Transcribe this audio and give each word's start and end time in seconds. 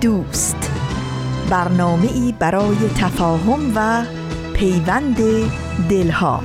دوست. 0.00 0.70
برنامه 1.50 2.12
ای 2.12 2.34
برای 2.38 2.76
تفاهم 3.00 3.72
و 3.74 4.04
پیوند 4.54 5.16
دلها. 5.88 6.42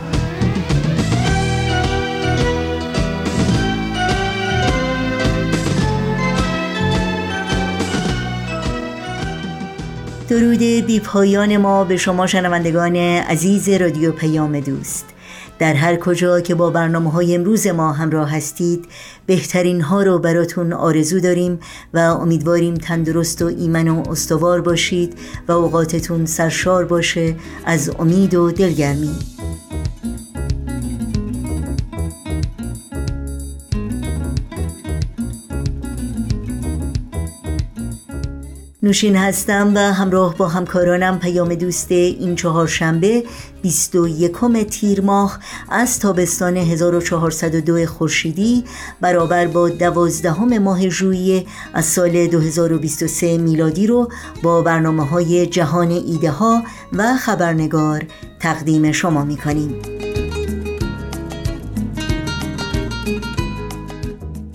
درود 10.29 10.59
بی 10.59 10.99
پایان 10.99 11.57
ما 11.57 11.83
به 11.83 11.97
شما 11.97 12.27
شنوندگان 12.27 12.95
عزیز 12.95 13.69
رادیو 13.69 14.11
پیام 14.11 14.59
دوست. 14.59 15.14
در 15.59 15.73
هر 15.73 15.95
کجا 15.95 16.41
که 16.41 16.55
با 16.55 16.69
برنامه 16.69 17.11
های 17.11 17.35
امروز 17.35 17.67
ما 17.67 17.91
همراه 17.93 18.35
هستید 18.35 18.85
بهترین 19.25 19.81
ها 19.81 20.03
رو 20.03 20.19
براتون 20.19 20.73
آرزو 20.73 21.19
داریم 21.19 21.59
و 21.93 21.99
امیدواریم 21.99 22.73
تندرست 22.73 23.41
و 23.41 23.45
ایمن 23.45 23.87
و 23.87 24.09
استوار 24.09 24.61
باشید 24.61 25.17
و 25.47 25.51
اوقاتتون 25.51 26.25
سرشار 26.25 26.85
باشه 26.85 27.35
از 27.65 27.91
امید 27.99 28.33
و 28.33 28.51
دلگرمی. 28.51 29.34
نوشین 38.85 39.15
هستم 39.15 39.71
و 39.75 39.79
همراه 39.79 40.37
با 40.37 40.47
همکارانم 40.47 41.19
پیام 41.19 41.55
دوست 41.55 41.91
این 41.91 42.35
چهارشنبه 42.35 43.23
21 43.61 44.65
تیر 44.69 45.01
ماه 45.01 45.39
از 45.69 45.99
تابستان 45.99 46.57
1402 46.57 47.85
خورشیدی 47.85 48.63
برابر 49.01 49.47
با 49.47 49.69
دوازدهم 49.69 50.57
ماه 50.57 50.89
ژوئیه 50.89 51.45
از 51.73 51.85
سال 51.85 52.27
2023 52.27 53.37
میلادی 53.37 53.87
رو 53.87 54.09
با 54.43 54.61
برنامه 54.61 55.05
های 55.05 55.45
جهان 55.45 55.91
ایده 55.91 56.31
ها 56.31 56.63
و 56.93 57.17
خبرنگار 57.17 58.03
تقدیم 58.39 58.91
شما 58.91 59.25
می 59.25 59.37
کنیم. 59.37 59.75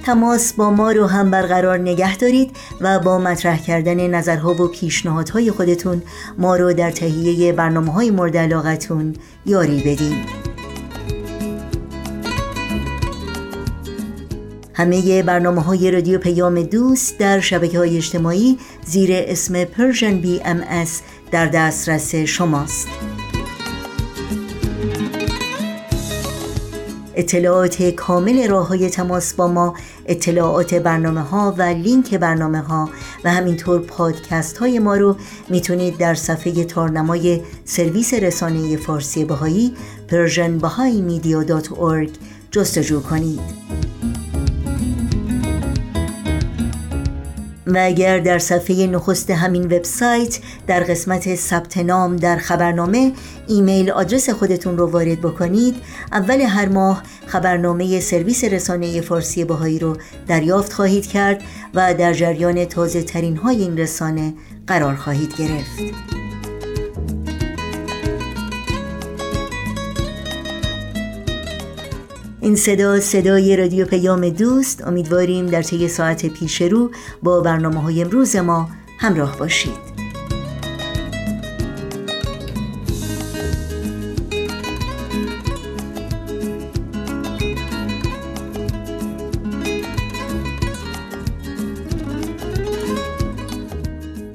تماس 0.07 0.53
با 0.53 0.71
ما 0.71 0.93
رو 0.93 1.07
هم 1.07 1.31
برقرار 1.31 1.79
نگه 1.79 2.17
دارید 2.17 2.57
و 2.81 2.99
با 2.99 3.19
مطرح 3.19 3.59
کردن 3.63 4.07
نظرها 4.07 4.55
و 4.55 4.69
پیشنهادهای 4.69 5.51
خودتون 5.51 6.03
ما 6.39 6.57
رو 6.57 6.73
در 6.73 6.91
تهیه 6.91 7.53
برنامه 7.53 7.93
های 7.93 8.11
مورد 8.11 8.37
علاقتون 8.37 9.15
یاری 9.47 9.81
بدین. 9.81 10.17
همه 14.75 15.23
برنامه 15.23 15.63
های 15.63 15.91
رادیو 15.91 16.19
پیام 16.19 16.63
دوست 16.63 17.19
در 17.19 17.41
شبکه 17.41 17.79
های 17.79 17.97
اجتماعی 17.97 18.59
زیر 18.85 19.11
اسم 19.13 19.65
Persian 19.65 20.25
BMS 20.25 20.91
در 21.31 21.47
دسترس 21.47 22.15
شماست. 22.15 22.89
اطلاعات 27.21 27.83
کامل 27.83 28.49
راه 28.49 28.69
های 28.69 28.91
تماس 28.91 29.35
با 29.35 29.49
ما 29.49 29.75
اطلاعات 30.07 30.75
برنامه 30.75 31.21
ها 31.21 31.55
و 31.59 31.63
لینک 31.63 32.15
برنامه 32.15 32.61
ها 32.61 32.91
و 33.25 33.31
همینطور 33.31 33.81
پادکست 33.81 34.59
های 34.59 34.79
ما 34.79 34.97
رو 34.97 35.17
می‌تونید 35.49 35.99
در 35.99 36.15
صفحه 36.15 36.65
تارنمای 36.65 37.41
سرویس 37.65 38.15
رسانه 38.15 38.77
فارسی 38.77 39.25
بهایی 39.25 39.75
persianbahaimedia.org 40.09 42.11
جستجو 42.51 43.01
کنید. 43.01 43.90
و 47.75 47.79
اگر 47.85 48.19
در 48.19 48.39
صفحه 48.39 48.87
نخست 48.87 49.31
همین 49.31 49.65
وبسایت 49.65 50.39
در 50.67 50.81
قسمت 50.81 51.35
ثبت 51.35 51.79
نام 51.79 52.17
در 52.17 52.37
خبرنامه 52.37 53.13
ایمیل 53.49 53.91
آدرس 53.91 54.31
خودتون 54.31 54.79
رو 54.79 54.87
وارد 54.87 55.21
بکنید 55.21 55.77
اول 56.13 56.41
هر 56.41 56.69
ماه 56.69 57.03
خبرنامه 57.27 58.01
سرویس 58.01 58.45
رسانه 58.45 59.01
فارسی 59.01 59.45
باهایی 59.45 59.79
رو 59.79 59.97
دریافت 60.29 60.73
خواهید 60.73 61.07
کرد 61.07 61.43
و 61.75 61.95
در 61.95 62.13
جریان 62.13 62.65
تازه 62.65 63.03
ترین 63.03 63.37
های 63.37 63.63
این 63.63 63.79
رسانه 63.79 64.35
قرار 64.67 64.95
خواهید 64.95 65.37
گرفت. 65.39 66.20
این 72.43 72.57
صدا 72.57 73.01
صدای 73.01 73.57
رادیو 73.57 73.87
پیام 73.87 74.29
دوست. 74.29 74.87
امیدواریم 74.87 75.47
در 75.47 75.63
طی 75.63 75.89
ساعت 75.89 76.27
پیش 76.27 76.63
رو 76.63 76.91
با 77.23 77.41
برنامه 77.41 77.83
های 77.83 78.03
امروز 78.03 78.37
ما 78.37 78.69
همراه 78.99 79.39
باشید. 79.39 79.90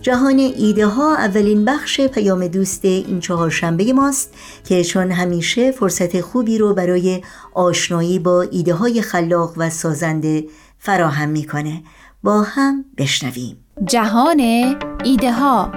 جهان 0.06 0.40
ایده 0.40 0.88
ها 0.88 1.16
اولین 1.16 1.66
بخش 1.66 2.02
پیام 2.02 2.48
دوست 2.48 2.86
این 2.86 3.20
چهارشنبه 3.20 3.94
ماست 3.94 4.34
که 4.64 4.84
چون 4.84 5.12
همیشه 5.12 5.72
فرصت 5.72 6.22
خوبی 6.22 6.58
رو 6.58 6.74
برای 6.74 7.22
آشنایی 7.54 8.20
با 8.20 8.42
ایده 8.42 8.74
های 8.74 9.02
خلاق 9.02 9.54
و 9.58 9.70
سازنده 9.70 10.44
فراهم 10.78 11.30
می‌کنه. 11.30 11.84
با 12.24 12.42
هم 12.42 12.86
بشنویم. 12.98 13.66
جهان 13.86 14.40
ایده 15.04 15.32
ها 15.34 15.72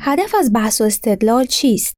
هدف 0.00 0.34
از 0.38 0.52
بحث 0.52 0.80
و 0.80 0.84
استدلال 0.84 1.44
چیست؟ 1.46 1.94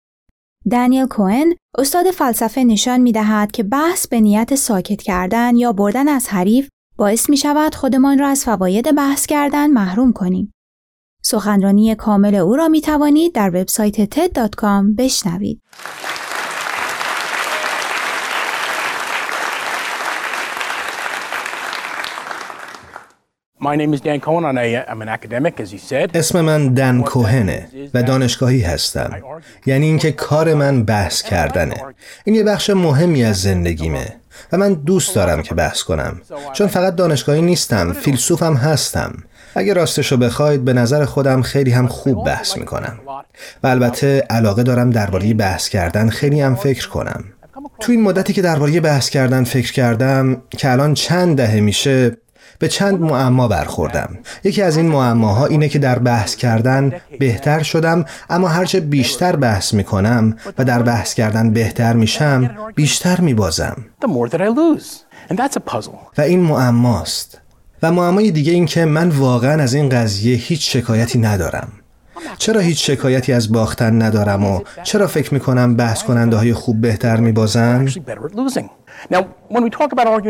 دانیل 0.71 1.07
کوهن 1.07 1.53
استاد 1.79 2.11
فلسفه 2.11 2.65
نشان 2.65 3.01
می 3.01 3.13
دهد 3.13 3.53
که 3.53 3.63
بحث 3.63 4.07
به 4.07 4.21
نیت 4.21 4.55
ساکت 4.55 5.03
کردن 5.03 5.57
یا 5.57 5.73
بردن 5.73 6.09
از 6.09 6.29
حریف 6.29 6.69
باعث 6.97 7.31
می 7.31 7.37
شود 7.37 7.75
خودمان 7.75 8.19
را 8.19 8.29
از 8.29 8.45
فواید 8.45 8.95
بحث 8.97 9.27
کردن 9.27 9.71
محروم 9.71 10.13
کنیم. 10.13 10.53
سخنرانی 11.23 11.95
کامل 11.95 12.35
او 12.35 12.57
را 12.57 12.69
می 12.69 12.81
توانید 12.81 13.35
در 13.35 13.49
وبسایت 13.49 14.05
ted.com 14.15 14.97
بشنوید. 14.99 15.63
اسم 26.15 26.41
من 26.41 26.75
دن 26.75 27.03
کوهنه 27.03 27.69
و 27.95 28.03
دانشگاهی 28.03 28.61
هستم. 28.61 29.23
یعنی 29.67 29.87
اینکه 29.87 30.13
کار 30.13 30.55
من 30.55 30.85
بحث 30.85 31.23
کردنه. 31.23 31.75
این 32.25 32.37
یه 32.37 32.45
بخش 32.45 32.71
مهمی 32.71 33.25
از 33.25 33.43
زندگیمه. 33.43 34.22
و 34.53 34.57
من 34.57 34.75
دوست 34.75 35.15
دارم 35.15 35.43
که 35.43 35.55
بحث 35.55 35.83
کنم 35.83 36.21
چون 36.53 36.67
فقط 36.67 36.95
دانشگاهی 36.95 37.43
نیستم 37.43 37.93
فیلسوفم 37.93 38.55
هستم. 38.55 39.13
اگه 39.55 39.73
راستشو 39.73 40.17
بخواید 40.17 40.65
به 40.65 40.73
نظر 40.73 41.05
خودم 41.05 41.43
خیلی 41.43 41.71
هم 41.71 41.87
خوب 41.87 42.27
بحث 42.27 42.57
می‌کنم. 42.57 42.99
و 43.63 43.67
البته 43.67 44.27
علاقه 44.31 44.63
دارم 44.63 44.91
درباره 44.91 45.35
بحث 45.35 45.69
کردن 45.69 46.09
خیلی 46.09 46.41
هم 46.41 46.55
فکر 46.55 46.89
کنم. 46.89 47.25
تو 47.81 47.93
این 47.93 48.03
مدتی 48.03 48.33
که 48.33 48.43
درباره 48.43 48.81
بحث 48.81 49.09
کردن 49.11 49.45
فکر 49.45 49.73
کردم 49.73 50.43
که 50.51 50.73
الان 50.73 50.95
چند 50.95 51.37
دهه 51.37 51.61
میشه 51.61 52.17
به 52.63 52.69
چند 52.69 53.01
معما 53.01 53.49
برخوردم. 53.49 54.19
یکی 54.45 54.63
از 54.63 54.77
این 54.77 54.87
معماها 54.87 55.47
اینه 55.47 55.69
که 55.69 55.79
در 55.79 55.99
بحث 55.99 56.37
کردن 56.37 56.93
بهتر 57.19 57.63
شدم 57.63 58.05
اما 58.31 58.49
هرچه 58.49 58.81
بیشتر 58.81 59.37
بحث 59.37 59.75
می‌کنم 59.75 60.37
و 60.59 60.65
در 60.65 60.83
بحث 60.83 61.15
کردن 61.15 61.51
بهتر 61.51 61.93
میشم 61.93 62.51
بیشتر 62.75 63.21
میبازم. 63.21 63.77
و 66.19 66.21
این 66.21 66.41
معماست. 66.41 67.41
و 67.83 67.93
معمای 67.93 68.31
دیگه 68.31 68.53
این 68.53 68.67
که 68.67 68.85
من 68.85 69.09
واقعا 69.09 69.63
از 69.63 69.75
این 69.75 69.89
قضیه 69.89 70.37
هیچ 70.37 70.73
شکایتی 70.77 71.19
ندارم. 71.19 71.69
چرا 72.39 72.61
هیچ 72.61 72.91
شکایتی 72.91 73.33
از 73.33 73.53
باختن 73.53 74.03
ندارم 74.03 74.45
و 74.45 74.61
چرا 74.83 75.07
فکر 75.07 75.35
می‌کنم 75.35 75.77
بحث 75.77 76.03
کننده 76.03 76.37
های 76.37 76.53
خوب 76.53 76.81
بهتر 76.81 77.17
میبازن؟ 77.17 77.89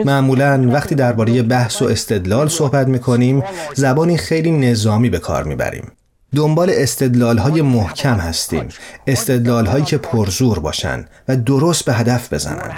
معمولا 0.04 0.70
وقتی 0.72 0.94
درباره 0.94 1.42
بحث 1.42 1.82
و 1.82 1.84
استدلال 1.84 2.48
صحبت 2.48 2.88
می‌کنیم 2.88 3.42
زبانی 3.74 4.16
خیلی 4.16 4.50
نظامی 4.50 5.10
به 5.10 5.18
کار 5.18 5.44
می‌بریم 5.44 5.92
دنبال 6.36 6.70
استدلال 6.74 7.38
های 7.38 7.62
محکم 7.62 8.16
هستیم. 8.16 8.68
استدلال 9.06 9.66
هایی 9.66 9.84
که 9.84 9.98
پرزور 9.98 10.58
باشن 10.58 11.04
و 11.28 11.36
درست 11.36 11.84
به 11.84 11.92
هدف 11.92 12.32
بزنن. 12.32 12.72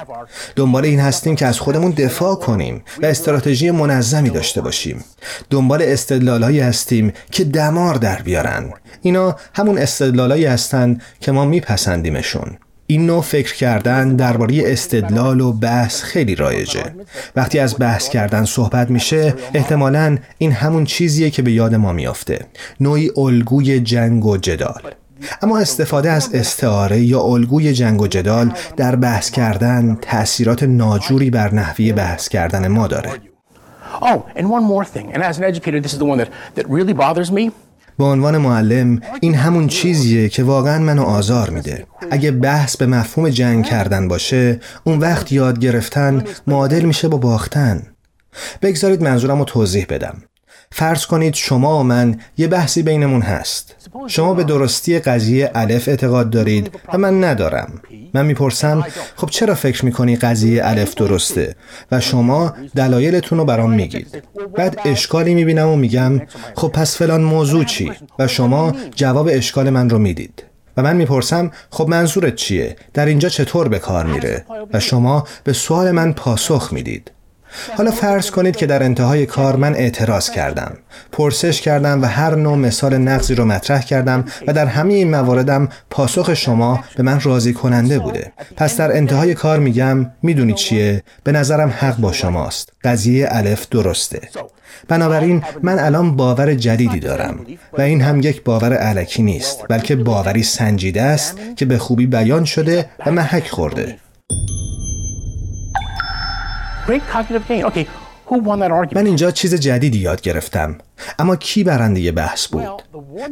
دنبال 0.57 0.85
این 0.85 1.01
هستیم 1.01 1.37
که 1.37 1.47
از 1.47 1.61
خودمون 1.61 1.91
دفاع 1.91 2.35
کنیم 2.35 2.85
و 3.03 3.07
استراتژی 3.07 3.71
منظمی 3.71 4.31
داشته 4.31 4.61
باشیم. 4.61 5.05
دنبال 5.51 5.83
استدلال 5.83 6.43
هایی 6.43 6.61
هستیم 6.61 7.13
که 7.31 7.45
دمار 7.45 7.95
در 7.95 8.23
بیارن. 8.23 8.73
اینا 9.03 9.37
همون 9.55 9.79
استدلال 9.79 10.31
هایی 10.31 10.47
هستن 10.47 11.01
که 11.21 11.33
ما 11.33 11.45
میپسندیمشون. 11.45 12.59
این 12.87 13.07
نوع 13.07 13.23
فکر 13.23 13.55
کردن 13.55 14.17
درباره 14.17 14.63
استدلال 14.65 15.41
و 15.41 15.53
بحث 15.53 16.03
خیلی 16.03 16.35
رایجه. 16.35 16.95
وقتی 17.37 17.59
از 17.59 17.77
بحث 17.79 18.09
کردن 18.09 18.45
صحبت 18.45 18.91
میشه 18.91 19.35
احتمالا 19.55 20.19
این 20.39 20.53
همون 20.53 20.85
چیزیه 20.85 21.31
که 21.31 21.43
به 21.43 21.53
یاد 21.53 21.75
ما 21.75 21.93
میافته. 21.93 22.47
نوعی 22.81 23.11
الگوی 23.17 23.81
جنگ 23.81 24.27
و 24.27 24.37
جدال. 24.37 24.83
اما 25.43 25.59
استفاده 25.59 26.11
از 26.11 26.35
استعاره 26.35 27.01
یا 27.01 27.21
الگوی 27.21 27.73
جنگ 27.73 28.01
و 28.01 28.07
جدال 28.07 28.53
در 28.77 28.97
بحث 28.97 29.31
کردن 29.31 29.99
تأثیرات 30.03 30.63
ناجوری 30.63 31.31
بر 31.31 31.55
نحوی 31.55 31.93
بحث 31.93 32.29
کردن 32.29 32.69
ما 32.69 32.87
داره. 32.87 33.11
Oh, 34.03 34.27
and 34.37 34.51
one 34.51 34.65
more 34.65 34.85
thing, 34.85 35.13
and 35.13 35.23
as 35.23 35.39
an 35.39 35.45
educator, 35.45 35.81
this 35.81 35.93
is 35.93 36.01
the 36.01 36.05
one 36.05 36.19
that, 36.19 36.31
that 36.57 36.69
really 36.69 36.93
bothers 36.93 37.31
me. 37.31 37.53
به 37.99 38.05
عنوان 38.05 38.39
معلم 38.39 39.01
این 39.21 39.35
همون 39.35 39.67
چیزیه 39.67 40.29
که 40.29 40.43
واقعا 40.43 40.79
منو 40.79 41.03
آزار 41.03 41.51
میده. 41.51 41.87
اگه 42.11 42.31
بحث 42.31 42.77
به 42.77 42.87
مفهوم 42.87 43.29
جنگ 43.29 43.65
کردن 43.65 44.09
باشه 44.09 44.61
اون 44.85 44.99
وقت 44.99 45.33
یاد 45.33 45.59
گرفتن 45.59 46.25
معادل 46.47 46.85
میشه 46.85 47.09
با 47.09 47.19
باختن. 47.19 47.83
بگذارید 48.63 49.03
منظورم 49.03 49.39
رو 49.39 49.45
توضیح 49.45 49.87
بدم. 49.89 50.23
فرض 50.73 51.07
کنید 51.07 51.35
شما 51.35 51.81
و 51.81 51.83
من 51.83 52.21
یه 52.39 52.47
بحثی 52.47 52.83
بینمون 52.83 53.23
هست. 53.23 53.75
شما 54.07 54.35
به 54.35 54.45
درستی 54.45 54.99
قضیه 54.99 55.51
الف 55.55 55.89
اعتقاد 55.89 56.31
دارید 56.31 56.71
و 56.93 56.99
من 56.99 57.25
ندارم. 57.25 57.81
من 58.15 58.27
می‌پرسم 58.27 58.87
خب 59.17 59.31
چرا 59.31 59.55
فکر 59.55 59.85
می‌کنی 59.85 60.17
قضیه 60.17 60.67
الف 60.67 60.95
درسته 60.95 61.57
و 61.93 62.01
شما 62.01 62.55
دلایلتون 62.77 63.39
رو 63.39 63.45
برام 63.45 63.73
میگید؟ 63.73 64.23
بعد 64.57 64.81
اشکالی 64.85 65.35
می‌بینم 65.35 65.69
و 65.69 65.77
میگم 65.77 66.21
خب 66.55 66.69
پس 66.69 66.97
فلان 66.97 67.23
موضوع 67.23 67.65
چی؟ 67.65 67.93
و 68.19 68.27
شما 68.27 68.73
جواب 68.95 69.29
اشکال 69.33 69.71
من 69.71 69.91
رو 69.91 69.99
می‌دید. 69.99 70.45
و 70.77 70.83
من 70.83 70.97
می‌پرسم 70.97 71.51
خب 71.71 71.89
منظورت 71.89 72.35
چیه؟ 72.35 72.77
در 72.95 73.07
اینجا 73.07 73.29
چطور 73.29 73.69
به 73.69 73.79
کار 73.79 74.07
میره؟ 74.07 74.45
و 74.73 74.81
شما 74.81 75.25
به 75.45 75.53
سوال 75.53 75.91
من 75.91 76.13
پاسخ 76.13 76.73
می‌دید. 76.73 77.11
حالا 77.77 77.91
فرض 77.91 78.31
کنید 78.31 78.57
که 78.57 78.67
در 78.67 78.83
انتهای 78.83 79.27
کار 79.27 79.57
من 79.57 79.75
اعتراض 79.75 80.31
کردم. 80.31 80.73
پرسش 81.13 81.61
کردم 81.61 82.03
و 82.03 82.07
هر 82.07 82.35
نوع 82.35 82.57
مثال 82.57 82.99
نقضی 82.99 83.35
رو 83.35 83.45
مطرح 83.45 83.83
کردم 83.83 84.25
و 84.47 84.53
در 84.53 84.67
همه 84.67 84.95
این 84.95 85.11
مواردم 85.11 85.69
پاسخ 85.91 86.35
شما 86.35 86.85
به 86.97 87.03
من 87.03 87.21
راضی 87.21 87.53
کننده 87.53 87.99
بوده. 87.99 88.33
پس 88.57 88.77
در 88.77 88.97
انتهای 88.97 89.35
کار 89.35 89.59
میگم 89.59 90.11
می‌دونید 90.23 90.57
چیه؟ 90.57 91.03
به 91.25 91.33
نظرم 91.33 91.75
حق 91.79 91.97
با 91.97 92.13
شماست. 92.13 92.73
قضیه 92.85 93.29
الف 93.31 93.69
درسته. 93.69 94.21
بنابراین 94.89 95.43
من 95.63 95.79
الان 95.79 96.17
باور 96.17 96.55
جدیدی 96.55 97.01
دارم 97.01 97.47
و 97.79 97.81
این 97.81 98.03
هم 98.03 98.21
یک 98.21 98.45
باور 98.45 98.73
علکی 98.73 99.23
نیست 99.23 99.65
بلکه 99.69 99.97
باوری 99.97 100.43
سنجیده 100.43 101.03
است 101.03 101.39
که 101.57 101.65
به 101.65 101.79
خوبی 101.79 102.07
بیان 102.07 102.45
شده 102.45 102.87
و 103.07 103.13
محک 103.13 103.49
خورده. 103.49 103.97
من 108.97 109.07
اینجا 109.07 109.31
چیز 109.31 109.55
جدیدی 109.55 109.99
یاد 109.99 110.21
گرفتم. 110.21 110.79
اما 111.19 111.37
کی 111.37 111.65
برنده 111.65 112.13
بحث 112.13 112.47
بود؟ 112.47 112.83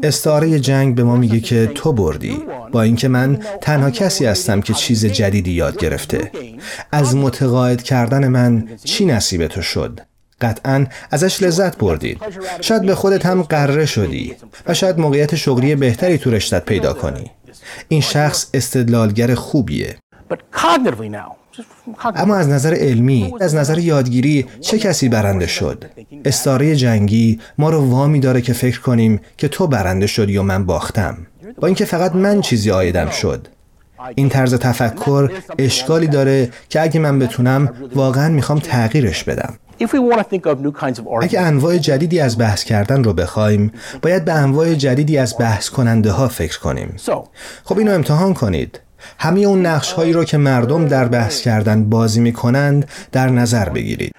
استعاره 0.02 0.60
جنگ 0.60 0.94
به 0.94 1.04
ما 1.04 1.16
میگه 1.16 1.40
که 1.40 1.66
تو 1.74 1.92
بردی. 1.92 2.42
با 2.72 2.82
اینکه 2.82 3.08
من 3.08 3.38
تنها 3.60 3.90
کسی 3.90 4.26
هستم 4.26 4.60
که 4.60 4.74
چیز 4.74 5.06
جدیدی 5.06 5.52
یاد 5.52 5.76
گرفته. 5.76 6.30
از 6.92 7.16
متقاعد 7.16 7.82
کردن 7.82 8.28
من 8.28 8.68
چی 8.84 9.04
نصیب 9.04 9.46
تو 9.46 9.62
شد؟ 9.62 10.00
قطعا 10.40 10.86
ازش 11.10 11.42
لذت 11.42 11.78
بردید. 11.78 12.20
شاید 12.60 12.82
به 12.82 12.94
خودت 12.94 13.26
هم 13.26 13.42
قره 13.42 13.86
شدی 13.86 14.34
و 14.66 14.74
شاید 14.74 14.98
موقعیت 14.98 15.34
شغلی 15.34 15.74
بهتری 15.74 16.18
تو 16.18 16.30
رشتت 16.30 16.64
پیدا 16.64 16.92
کنی. 16.92 17.30
این 17.88 18.00
شخص 18.00 18.46
استدلالگر 18.54 19.34
خوبیه. 19.34 19.96
اما 22.14 22.36
از 22.36 22.48
نظر 22.48 22.74
علمی 22.74 23.34
از 23.40 23.54
نظر 23.54 23.78
یادگیری 23.78 24.46
چه 24.60 24.78
کسی 24.78 25.08
برنده 25.08 25.46
شد؟ 25.46 25.84
استاره 26.24 26.76
جنگی 26.76 27.40
ما 27.58 27.70
رو 27.70 27.90
وامی 27.90 28.20
داره 28.20 28.40
که 28.40 28.52
فکر 28.52 28.80
کنیم 28.80 29.20
که 29.36 29.48
تو 29.48 29.66
برنده 29.66 30.06
شدی 30.06 30.36
و 30.36 30.42
من 30.42 30.66
باختم. 30.66 31.16
با 31.60 31.66
اینکه 31.66 31.84
فقط 31.84 32.14
من 32.14 32.40
چیزی 32.40 32.70
آیدم 32.70 33.10
شد. 33.10 33.48
این 34.14 34.28
طرز 34.28 34.54
تفکر 34.54 35.30
اشکالی 35.58 36.06
داره 36.06 36.50
که 36.68 36.82
اگه 36.82 37.00
من 37.00 37.18
بتونم 37.18 37.72
واقعا 37.94 38.28
می‌خوام 38.28 38.58
تغییرش 38.58 39.24
بدم. 39.24 39.54
اگه 41.22 41.40
انواع 41.40 41.78
جدیدی 41.78 42.20
از 42.20 42.38
بحث 42.38 42.64
کردن 42.64 43.04
رو 43.04 43.12
بخوایم 43.12 43.72
باید 44.02 44.24
به 44.24 44.32
انواع 44.32 44.74
جدیدی 44.74 45.18
از 45.18 45.38
بحث 45.38 45.68
کننده 45.68 46.10
ها 46.10 46.28
فکر 46.28 46.60
کنیم. 46.60 46.96
خب 47.64 47.78
اینو 47.78 47.92
امتحان 47.92 48.34
کنید. 48.34 48.80
همه 49.18 49.40
اون 49.40 49.66
نقش 49.66 49.92
هایی 49.92 50.12
رو 50.12 50.24
که 50.24 50.36
مردم 50.36 50.86
در 50.86 51.08
بحث 51.08 51.40
کردن 51.40 51.84
بازی 51.84 52.20
می 52.20 52.32
کنند 52.32 52.88
در 53.12 53.28
نظر 53.30 53.68
بگیرید. 53.68 54.14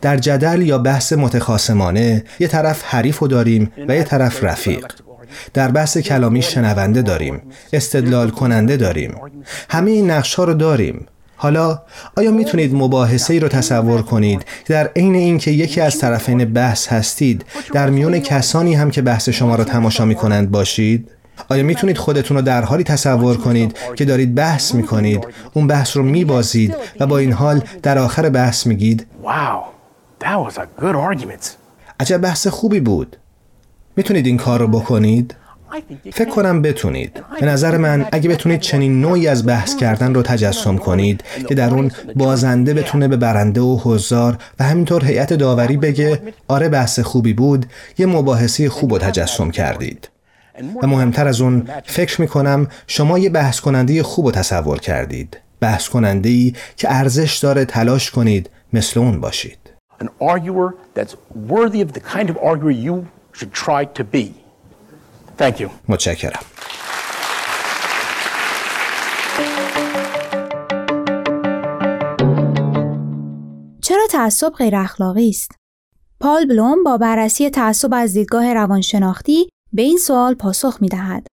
در 0.00 0.16
جدل 0.16 0.62
یا 0.62 0.78
بحث 0.78 1.12
متخاسمانه 1.12 2.24
یه 2.38 2.48
طرف 2.48 2.82
حریف 2.82 3.18
رو 3.18 3.28
داریم 3.28 3.72
و 3.88 3.96
یه 3.96 4.02
طرف 4.02 4.44
رفیق. 4.44 4.86
در 5.54 5.68
بحث 5.68 5.98
کلامی 5.98 6.42
شنونده 6.42 7.02
داریم 7.02 7.42
استدلال 7.72 8.30
کننده 8.30 8.76
داریم. 8.76 9.14
همه 9.70 9.90
این 9.90 10.10
نقش 10.10 10.34
ها 10.34 10.44
رو 10.44 10.54
داریم. 10.54 11.06
حالا 11.36 11.82
آیا 12.16 12.30
می‌تونید 12.30 12.74
مباحثه 12.74 13.32
ای 13.32 13.40
رو 13.40 13.48
تصور 13.48 14.02
کنید؟ 14.02 14.44
در 14.66 14.90
عین 14.96 15.14
اینکه 15.14 15.50
یکی 15.50 15.80
از 15.80 15.98
طرفین 15.98 16.44
بحث 16.44 16.88
هستید 16.88 17.44
در 17.72 17.90
میون 17.90 18.18
کسانی 18.18 18.74
هم 18.74 18.90
که 18.90 19.02
بحث 19.02 19.28
شما 19.28 19.56
را 19.56 19.64
تماشا 19.64 20.04
می 20.04 20.14
کنند 20.14 20.50
باشید؟ 20.50 21.10
آیا 21.48 21.62
می‌تونید 21.62 21.98
خودتون 21.98 22.36
رو 22.36 22.42
در 22.42 22.64
حالی 22.64 22.84
تصور 22.84 23.36
کنید 23.36 23.76
که 23.96 24.04
دارید 24.04 24.34
بحث 24.34 24.74
می‌کنید؟ 24.74 25.26
اون 25.54 25.66
بحث 25.66 25.96
رو 25.96 26.02
میبازید 26.02 26.76
و 27.00 27.06
با 27.06 27.18
این 27.18 27.32
حال 27.32 27.62
در 27.82 27.98
آخر 27.98 28.28
بحث 28.28 28.66
میگید؟ 28.66 29.06
عجب 32.00 32.18
بحث 32.18 32.46
خوبی 32.46 32.80
بود. 32.80 33.16
می‌تونید 33.96 34.26
این 34.26 34.36
کار 34.36 34.60
رو 34.60 34.68
بکنید؟ 34.68 35.34
فکر 36.12 36.30
کنم 36.30 36.62
بتونید. 36.62 37.22
به 37.40 37.46
نظر 37.46 37.76
من 37.76 38.06
اگه 38.12 38.28
بتونید 38.28 38.60
چنین 38.60 39.00
نوعی 39.00 39.28
از 39.28 39.46
بحث 39.46 39.76
کردن 39.76 40.14
رو 40.14 40.22
تجسم 40.22 40.76
کنید 40.76 41.24
که 41.48 41.54
در 41.54 41.74
اون 41.74 41.90
بازنده 42.16 42.74
بتونه 42.74 43.08
به 43.08 43.16
برنده 43.16 43.60
و 43.60 43.78
حضار 43.82 44.38
و 44.58 44.64
همینطور 44.64 45.04
هیئت 45.04 45.32
داوری 45.32 45.76
بگه 45.76 46.22
آره 46.48 46.68
بحث 46.68 47.00
خوبی 47.00 47.32
بود 47.32 47.66
یه 47.98 48.06
مباحثه 48.06 48.68
خوب 48.68 48.92
رو 48.92 48.98
تجسم 48.98 49.50
کردید. 49.50 50.08
و 50.82 50.86
مهمتر 50.86 51.28
از 51.28 51.40
اون 51.40 51.68
فکر 51.84 52.20
می 52.20 52.28
کنم 52.28 52.68
شما 52.86 53.18
یه 53.18 53.30
بحث 53.30 53.60
کننده 53.60 54.02
خوب 54.02 54.24
رو 54.24 54.30
تصور 54.30 54.78
کردید 54.78 55.40
بحث 55.60 55.88
کننده 55.88 56.28
ای 56.28 56.52
که 56.76 56.92
ارزش 56.94 57.38
داره 57.38 57.64
تلاش 57.64 58.10
کنید 58.10 58.50
مثل 58.72 59.00
اون 59.00 59.20
باشید 59.20 59.58
An 60.00 60.08
arguer 60.20 60.68
that's 60.94 61.14
worthy 61.54 61.80
of 61.80 61.92
the 61.92 62.00
kind 62.14 62.28
of 62.30 62.36
arguer 62.50 62.70
you 62.70 62.96
should 63.32 63.52
try 63.64 63.84
to 63.98 64.04
be. 64.04 64.26
Thank 65.38 65.60
you. 65.60 65.68
متشکرم. 65.88 66.40
چرا 73.82 74.06
تعصب 74.10 74.50
غیر 74.50 74.76
اخلاقی 74.76 75.28
است؟ 75.28 75.52
پال 76.20 76.46
بلوم 76.46 76.84
با 76.84 76.96
بررسی 76.96 77.50
تعصب 77.50 77.94
از 77.94 78.12
دیدگاه 78.12 78.54
روانشناختی 78.54 79.48
به 79.72 79.82
این 79.82 79.98
سوال 79.98 80.34
پاسخ 80.34 80.78
می 80.80 80.88
دهد. 80.88 81.26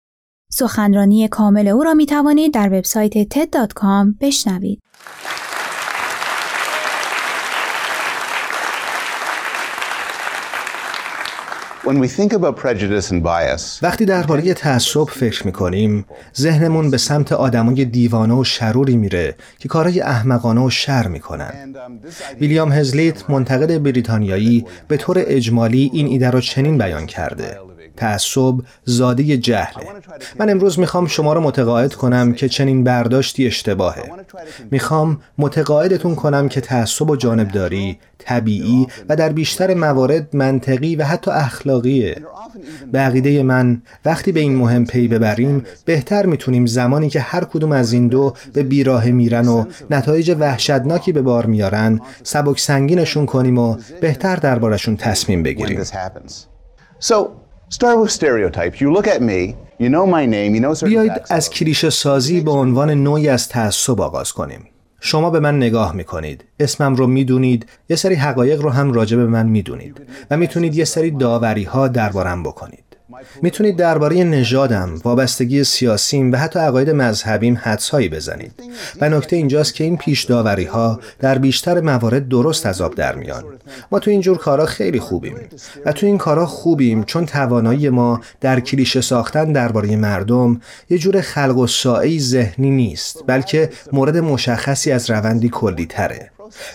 سخنرانی 0.51 1.27
کامل 1.27 1.67
او 1.67 1.83
را 1.83 1.93
می 1.93 2.05
توانید 2.05 2.53
در 2.53 2.67
وبسایت 2.67 3.33
TED.com 3.33 4.15
بشنوید. 4.21 4.81
وقتی 13.81 14.05
درباره 14.05 14.53
تعصب 14.53 15.03
فکر 15.03 15.45
می‌کنیم 15.45 16.05
ذهنمون 16.37 16.91
به 16.91 16.97
سمت 16.97 17.31
آدمای 17.31 17.85
دیوانه 17.85 18.33
و 18.33 18.43
شروری 18.43 18.97
میره 18.97 19.35
که 19.59 19.69
کارهای 19.69 20.01
احمقانه 20.01 20.61
و 20.61 20.69
شر 20.69 21.07
می‌کنن. 21.07 21.75
ویلیام 22.39 22.71
هزلیت 22.71 23.29
منتقد 23.29 23.83
بریتانیایی 23.83 24.65
به 24.87 24.97
طور 24.97 25.23
اجمالی 25.27 25.89
این 25.93 26.07
ایده 26.07 26.29
را 26.29 26.41
چنین 26.41 26.77
بیان 26.77 27.05
کرده. 27.05 27.57
تعصب 27.97 28.53
زاده 28.85 29.37
جهله 29.37 29.87
من 30.39 30.49
امروز 30.49 30.79
می‌خوام 30.79 31.07
شما 31.07 31.33
رو 31.33 31.41
متقاعد 31.41 31.93
کنم 31.93 32.33
که 32.33 32.49
چنین 32.49 32.83
برداشتی 32.83 33.47
اشتباهه. 33.47 34.11
می‌خوام 34.71 35.21
متقاعدتون 35.37 36.15
کنم 36.15 36.49
که 36.49 36.61
تعصب 36.61 37.09
و 37.09 37.15
جانبداری 37.15 37.97
طبیعی 38.17 38.87
و 39.09 39.15
در 39.15 39.29
بیشتر 39.29 39.73
موارد 39.73 40.35
منطقی 40.35 40.95
و 40.95 41.03
حتی 41.03 41.31
اخلاقیه. 41.71 42.15
به 42.91 42.99
عقیده 42.99 43.43
من 43.43 43.81
وقتی 44.05 44.31
به 44.31 44.39
این 44.39 44.55
مهم 44.55 44.85
پی 44.85 45.07
ببریم 45.07 45.63
بهتر 45.85 46.25
می‌تونیم 46.25 46.65
زمانی 46.65 47.09
که 47.09 47.19
هر 47.19 47.43
کدوم 47.43 47.71
از 47.71 47.93
این 47.93 48.07
دو 48.07 48.33
به 48.53 48.63
بیراه 48.63 49.05
میرن 49.05 49.47
و 49.47 49.65
نتایج 49.89 50.35
وحشتناکی 50.39 51.11
به 51.11 51.21
بار 51.21 51.45
میارن 51.45 51.99
سبک 52.23 52.59
سنگینشون 52.59 53.25
کنیم 53.25 53.57
و 53.57 53.77
بهتر 54.01 54.35
دربارشون 54.35 54.97
تصمیم 54.97 55.43
بگیریم. 55.43 55.81
بیایید 60.83 61.11
از 61.29 61.49
کلیشه 61.49 61.89
سازی 61.89 62.41
به 62.41 62.51
عنوان 62.51 62.89
نوعی 62.91 63.29
از 63.29 63.49
تعصب 63.49 64.01
آغاز 64.01 64.31
کنیم. 64.31 64.67
شما 65.03 65.29
به 65.29 65.39
من 65.39 65.57
نگاه 65.57 65.95
می‌کنید. 65.95 66.43
اسمم 66.59 66.95
رو 66.95 67.07
می‌دونید. 67.07 67.65
یه 67.89 67.95
سری 67.95 68.15
حقایق 68.15 68.61
رو 68.61 68.69
هم 68.69 68.93
راجع 68.93 69.17
به 69.17 69.25
من 69.25 69.47
می‌دونید. 69.47 70.01
و 70.31 70.37
می‌تونید 70.37 70.75
یه 70.75 70.85
سری 70.85 71.11
داوری 71.11 71.63
ها 71.63 71.87
دربارم 71.87 72.43
بکنید. 72.43 72.83
می‌تونید 73.41 73.75
درباره 73.75 74.23
نژادم، 74.23 75.01
وابستگی 75.03 75.63
سیاسیم 75.63 76.31
و 76.31 76.35
حتی 76.35 76.59
عقاید 76.59 76.89
مذهبیم 76.89 77.59
حدسهایی 77.61 78.09
بزنید. 78.09 78.53
و 79.01 79.09
نکته 79.09 79.35
اینجاست 79.35 79.75
که 79.75 79.83
این 79.83 79.97
پیش 79.97 80.23
داوری 80.23 80.65
ها 80.65 80.99
در 81.19 81.37
بیشتر 81.37 81.81
موارد 81.81 82.27
درست 82.27 82.65
از 82.65 82.81
آب 82.81 82.95
در 82.95 83.15
میان. 83.15 83.43
ما 83.91 83.99
تو 83.99 84.11
اینجور 84.11 84.37
کارا 84.37 84.65
خیلی 84.65 84.99
خوبیم 84.99 85.35
و 85.85 85.91
تو 85.91 86.05
این 86.05 86.17
کارا 86.17 86.45
خوبیم 86.45 87.03
چون 87.03 87.25
توانایی 87.25 87.89
ما 87.89 88.21
در 88.41 88.59
کلیشه 88.59 89.01
ساختن 89.01 89.51
درباره 89.51 89.95
مردم 89.95 90.61
یه 90.89 90.97
جور 90.97 91.21
خلق 91.21 91.57
و 91.57 91.67
ذهنی 92.19 92.69
نیست 92.69 93.23
بلکه 93.27 93.69
مورد 93.93 94.17
مشخصی 94.17 94.91
از 94.91 95.09
روندی 95.09 95.49
کلی 95.49 95.85
تره. 95.85 96.31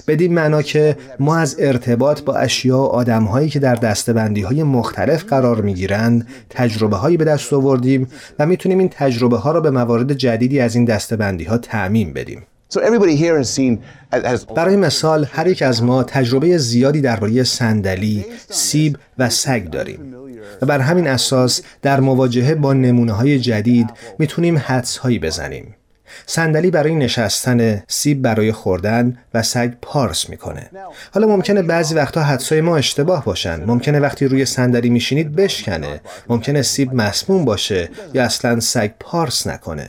بدین 0.09 0.35
معنا 0.35 0.63
که 0.63 0.97
ما 1.21 1.37
از 1.37 1.57
ارتباط 1.59 2.23
با 2.23 2.35
اشیا 2.35 2.79
و 2.79 2.83
آدمهایی 2.83 3.49
که 3.49 3.59
در 3.59 3.75
دستبندی 3.75 4.43
های 4.43 4.63
مختلف 4.63 5.25
قرار 5.25 5.61
می 5.61 5.75
گیرند 5.75 6.27
تجربه 6.51 6.97
هایی 6.97 7.17
به 7.17 7.25
دست 7.25 7.53
آوردیم 7.53 8.09
و 8.39 8.47
می‌تونیم 8.47 8.79
این 8.79 8.89
تجربه 8.89 9.37
ها 9.37 9.53
را 9.53 9.61
به 9.61 9.71
موارد 9.71 10.13
جدیدی 10.13 10.61
از 10.61 10.75
این 10.75 10.85
دستبندی 10.85 11.45
ها 11.45 11.59
تعمین 11.59 12.13
بدیم. 12.13 12.43
برای 14.57 14.77
مثال 14.77 15.27
هر 15.33 15.47
یک 15.47 15.63
از 15.63 15.83
ما 15.83 16.03
تجربه 16.03 16.59
زیادی 16.59 17.01
درباره 17.01 17.45
صندلی، 17.45 18.25
سیب 18.51 18.99
و 19.19 19.31
سگ 19.31 19.71
داریم 19.71 20.15
و 20.63 20.67
بر 20.67 20.79
همین 20.79 21.07
اساس 21.07 21.63
در 21.83 22.01
مواجهه 22.01 22.55
با 22.55 22.73
نمونه 22.73 23.13
های 23.13 23.39
جدید 23.39 23.91
می‌تونیم 24.19 24.59
حدس 24.59 24.97
هایی 24.97 25.19
بزنیم. 25.19 25.75
صندلی 26.27 26.71
برای 26.71 26.95
نشستن، 26.95 27.83
سیب 27.89 28.23
برای 28.23 28.53
خوردن 28.53 29.19
و 29.35 29.43
سگ 29.43 29.73
پارس 29.83 30.31
می‌کنه. 30.31 30.71
حالا 31.15 31.27
ممکنه 31.27 31.63
بعضی 31.63 31.95
وقتا 31.95 32.23
حدسای 32.23 32.61
ما 32.61 32.77
اشتباه 32.77 33.25
باشن. 33.25 33.65
ممکنه 33.65 34.01
وقتی 34.01 34.27
روی 34.27 34.45
صندلی 34.45 34.91
میشینید 34.91 35.37
بشکنه. 35.37 36.01
ممکنه 36.29 36.63
سیب 36.63 36.95
مسموم 36.95 37.45
باشه 37.45 37.91
یا 38.15 38.25
اصلا 38.25 38.61
سگ 38.61 38.91
پارس 39.01 39.47
نکنه. 39.47 39.89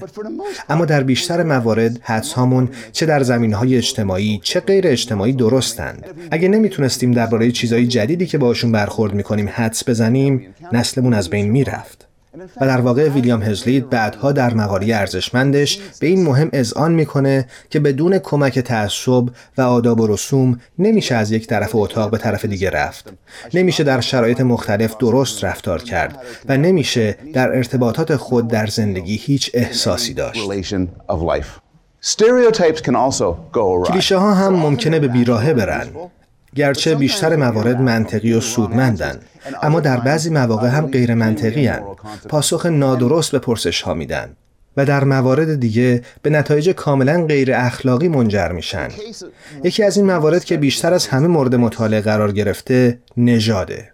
اما 0.69 0.85
در 0.85 1.03
بیشتر 1.03 1.43
موارد 1.43 1.99
حدس 2.01 2.33
هامون 2.33 2.69
چه 2.91 3.05
در 3.05 3.23
زمین 3.23 3.53
های 3.53 3.77
اجتماعی 3.77 4.39
چه 4.43 4.59
غیر 4.59 4.87
اجتماعی 4.87 5.33
درستند. 5.33 6.05
اگه 6.31 6.47
نمی‌تونستیم 6.47 7.11
درباره 7.11 7.51
چیزهای 7.51 7.87
جدیدی 7.87 8.25
که 8.25 8.37
باشون 8.37 8.71
برخورد 8.71 9.13
می‌کنیم 9.13 9.49
حدس 9.53 9.89
بزنیم، 9.89 10.55
نسلمون 10.71 11.13
از 11.13 11.29
بین 11.29 11.51
می‌رفت. 11.51 12.06
و 12.61 12.67
در 12.67 12.81
واقع 12.81 13.09
ویلیام 13.09 13.41
هزلید 13.41 13.89
بعدها 13.89 14.31
در 14.31 14.53
مقاله 14.53 14.95
ارزشمندش 14.95 15.79
به 15.99 16.07
این 16.07 16.23
مهم 16.23 16.49
اذعان 16.53 16.91
می‌کنه 16.91 17.47
که 17.69 17.79
بدون 17.79 18.19
کمک 18.19 18.59
تعصب 18.59 19.29
و 19.57 19.61
آداب 19.61 19.99
و 19.99 20.07
رسوم 20.07 20.59
نمیشه 20.79 21.15
از 21.15 21.31
یک 21.31 21.47
طرف 21.47 21.75
اتاق 21.75 22.11
به 22.11 22.17
طرف 22.17 22.45
دیگه 22.45 22.69
رفت. 22.69 23.13
نمیشه 23.53 23.83
در 23.83 24.01
شرایط 24.01 24.41
مختلف 24.41 24.97
درست 24.97 25.43
رفتار 25.43 25.81
کرد 25.81 26.17
و 26.49 26.57
نمیشه 26.57 27.17
در 27.33 27.49
ارتباطات 27.49 28.15
خود 28.15 28.47
در 28.47 28.67
زندگی 28.67 29.15
هیچ 29.15 29.51
احساسی 29.53 30.13
داشت. 30.13 30.45
کلیشه 33.91 34.17
ها 34.17 34.33
هم 34.33 34.53
ممکنه 34.53 34.99
به 34.99 35.07
بیراهه 35.07 35.53
برن. 35.53 35.87
گرچه 36.57 36.95
بیشتر 36.95 37.35
موارد 37.35 37.81
منطقی 37.81 38.33
و 38.33 38.41
سودمندن 38.41 39.19
اما 39.63 39.79
در 39.79 39.97
بعضی 39.97 40.29
مواقع 40.29 40.67
هم 40.67 40.87
غیر 40.87 41.13
منطقی 41.13 41.67
هن. 41.67 41.83
پاسخ 42.29 42.65
نادرست 42.65 43.31
به 43.31 43.39
پرسش 43.39 43.81
ها 43.81 43.93
میدن 43.93 44.29
و 44.77 44.85
در 44.85 45.03
موارد 45.03 45.59
دیگه 45.59 46.01
به 46.21 46.29
نتایج 46.29 46.69
کاملا 46.69 47.25
غیر 47.25 47.53
اخلاقی 47.53 48.07
منجر 48.07 48.51
میشن. 48.51 48.87
یکی 49.63 49.83
از 49.83 49.97
این 49.97 50.05
موارد 50.05 50.43
که 50.43 50.57
بیشتر 50.57 50.93
از 50.93 51.07
همه 51.07 51.27
مورد 51.27 51.55
مطالعه 51.55 52.01
قرار 52.01 52.31
گرفته 52.31 52.99
نژاده. 53.17 53.91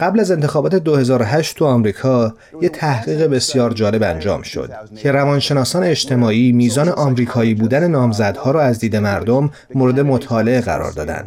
قبل 0.00 0.20
از 0.20 0.30
انتخابات 0.30 0.74
2008 0.74 1.56
تو 1.56 1.64
آمریکا 1.64 2.34
یه 2.62 2.68
تحقیق 2.68 3.26
بسیار 3.26 3.72
جالب 3.72 4.02
انجام 4.02 4.42
شد 4.42 4.70
که 4.96 5.12
روانشناسان 5.12 5.82
اجتماعی 5.82 6.52
میزان 6.52 6.88
آمریکایی 6.88 7.54
بودن 7.54 7.88
نامزدها 7.88 8.50
را 8.50 8.62
از 8.62 8.78
دید 8.78 8.96
مردم 8.96 9.50
مورد 9.74 10.00
مطالعه 10.00 10.60
قرار 10.60 10.92
دادن. 10.92 11.24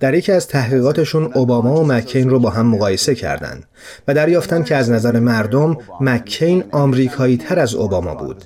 در 0.00 0.14
یکی 0.14 0.32
از 0.32 0.48
تحقیقاتشون 0.48 1.32
اوباما 1.34 1.80
و 1.80 1.86
مکین 1.86 2.30
رو 2.30 2.38
با 2.38 2.50
هم 2.50 2.66
مقایسه 2.66 3.14
کردند 3.14 3.64
و 4.08 4.14
دریافتن 4.14 4.62
که 4.62 4.76
از 4.76 4.90
نظر 4.90 5.20
مردم 5.20 5.76
مکین 6.00 6.64
آمریکایی 6.70 7.36
تر 7.36 7.58
از 7.58 7.74
اوباما 7.74 8.14
بود. 8.14 8.44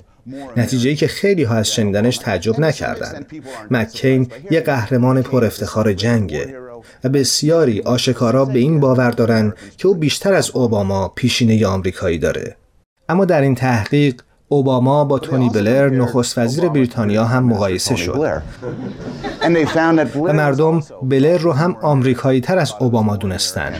نتیجه 0.56 0.90
ای 0.90 0.96
که 0.96 1.06
خیلی 1.06 1.42
ها 1.42 1.54
از 1.54 1.72
شنیدنش 1.72 2.18
تعجب 2.18 2.60
نکردند. 2.60 3.26
مکین 3.70 4.28
یه 4.50 4.60
قهرمان 4.60 5.22
پر 5.22 5.44
افتخار 5.44 5.92
جنگه 5.92 6.54
و 7.04 7.08
بسیاری 7.08 7.80
آشکارا 7.80 8.44
به 8.44 8.58
این 8.58 8.80
باور 8.80 9.10
دارند 9.10 9.54
که 9.76 9.88
او 9.88 9.94
بیشتر 9.94 10.34
از 10.34 10.50
اوباما 10.50 11.08
پیشینه 11.08 11.66
آمریکایی 11.66 12.18
داره. 12.18 12.56
اما 13.08 13.24
در 13.24 13.40
این 13.40 13.54
تحقیق 13.54 14.20
اوباما 14.48 15.04
با 15.04 15.18
تونی 15.18 15.48
بلر 15.48 15.88
نخست 15.88 16.38
وزیر 16.38 16.68
بریتانیا 16.68 17.24
هم 17.24 17.44
مقایسه 17.44 17.96
شد. 17.96 18.40
و 20.14 20.32
مردم 20.32 20.82
بلر 21.02 21.38
رو 21.38 21.52
هم 21.52 21.76
آمریکایی 21.82 22.40
تر 22.40 22.58
از 22.58 22.72
اوباما 22.80 23.16
دونستن. 23.16 23.72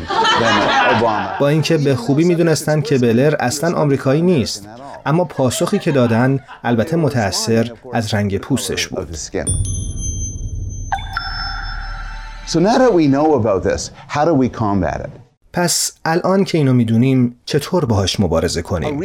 با 1.40 1.48
اینکه 1.48 1.78
به 1.78 1.94
خوبی 1.94 2.24
می‌دونستند 2.24 2.84
که 2.84 2.98
بلر 2.98 3.34
اصلا 3.40 3.76
آمریکایی 3.76 4.22
نیست 4.22 4.68
اما 5.06 5.24
پاسخی 5.24 5.78
که 5.78 5.92
دادن 5.92 6.40
البته 6.64 6.96
متأثر 6.96 7.72
از 7.92 8.14
رنگ 8.14 8.38
پوستش 8.38 8.86
بود. 8.88 9.16
So 12.46 12.58
now 12.58 12.78
that 12.78 12.92
we 12.92 13.06
know 13.06 13.34
about 13.34 13.62
this, 13.62 13.90
how 14.08 14.24
do 14.24 14.34
we 14.34 14.48
combat 14.48 15.00
it? 15.06 15.10
پس 15.52 15.92
الان 16.04 16.44
که 16.44 16.58
اینو 16.58 16.72
می‌دونیم 16.72 17.36
چطور 17.44 17.84
باهاش 17.84 18.20
مبارزه 18.20 18.62
کنیم؟ 18.62 19.00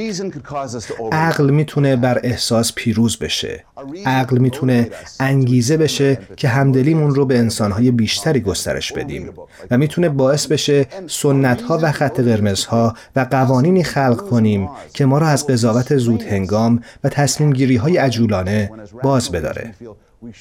عقل 1.11 1.49
می‌تونه 1.49 1.95
بر 1.95 2.19
احساس 2.23 2.73
پیروز 2.73 3.17
بشه. 3.17 3.63
عقل 4.05 4.37
می‌تونه 4.37 4.89
انگیزه 5.19 5.77
بشه 5.77 6.17
که 6.37 6.47
همدلیمون 6.47 7.15
رو 7.15 7.25
به 7.25 7.37
انسانهای 7.37 7.91
بیشتری 7.91 8.39
گسترش 8.39 8.91
بدیم. 8.91 9.29
و 9.71 9.77
می‌تونه 9.77 10.09
باعث 10.09 10.47
بشه 10.47 10.85
سنتها 11.07 11.79
و 11.81 11.91
خط 11.91 12.19
قرمزها 12.19 12.93
و 13.15 13.27
قوانینی 13.31 13.83
خلق 13.83 14.21
کنیم 14.29 14.69
که 14.93 15.05
ما 15.05 15.17
را 15.17 15.27
از 15.27 15.47
قضاوت 15.47 15.97
زود 15.97 16.23
هنگام 16.23 16.81
و 17.03 17.09
تصمیم 17.09 17.53
گیری 17.53 17.75
های 17.75 17.97
عجولانه 17.97 18.71
باز 19.03 19.31
بداره. 19.31 19.73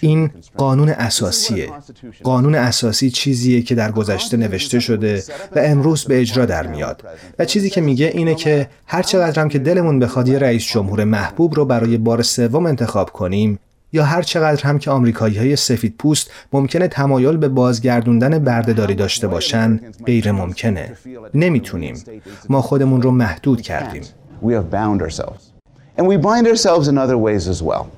این 0.01 0.31
قانون 0.57 0.89
اساسیه. 0.89 1.69
قانون 2.23 2.55
اساسی 2.55 3.11
چیزیه 3.11 3.63
که 3.63 3.75
در 3.75 3.93
گذشته 3.93 4.37
نوشته 4.37 4.81
شده 4.81 5.25
و 5.57 5.59
امروز 5.59 6.05
به 6.05 6.21
اجرا 6.21 6.47
در 6.47 6.67
میاد. 6.67 7.05
و 7.39 7.45
چیزی 7.45 7.71
که 7.71 7.81
میگه 7.81 8.07
اینه 8.07 8.35
که 8.35 8.69
هر 8.87 9.03
چقدر 9.03 9.49
که 9.49 9.59
دلمون 9.59 9.99
بخواد 9.99 10.29
یه 10.29 10.39
رئیس 10.39 10.65
جمهور 10.65 11.05
محبوب 11.05 11.55
رو 11.55 11.65
برای 11.65 11.99
بار 11.99 12.23
سوم 12.23 12.67
انتخاب 12.67 13.11
کنیم 13.11 13.59
یا 13.93 14.05
هر 14.05 14.23
چقدر 14.23 14.63
هم 14.63 14.79
که 14.79 14.91
آمریکایی 14.91 15.39
های 15.39 15.57
سفید 15.57 15.95
پوست 15.99 16.31
ممکنه 16.53 16.89
تمایل 16.89 17.37
به 17.37 17.49
بازگردوندن 17.49 18.39
بردهداری 18.39 18.95
داشته 18.95 19.29
باشن 19.29 19.81
غیر 20.07 20.33
ممکنه. 20.33 20.97
نمی‌تونیم. 21.35 22.05
ما 22.49 22.63
خودمون 22.63 23.03
رو 23.03 23.11
محدود 23.11 23.61
کردیم. 23.61 24.03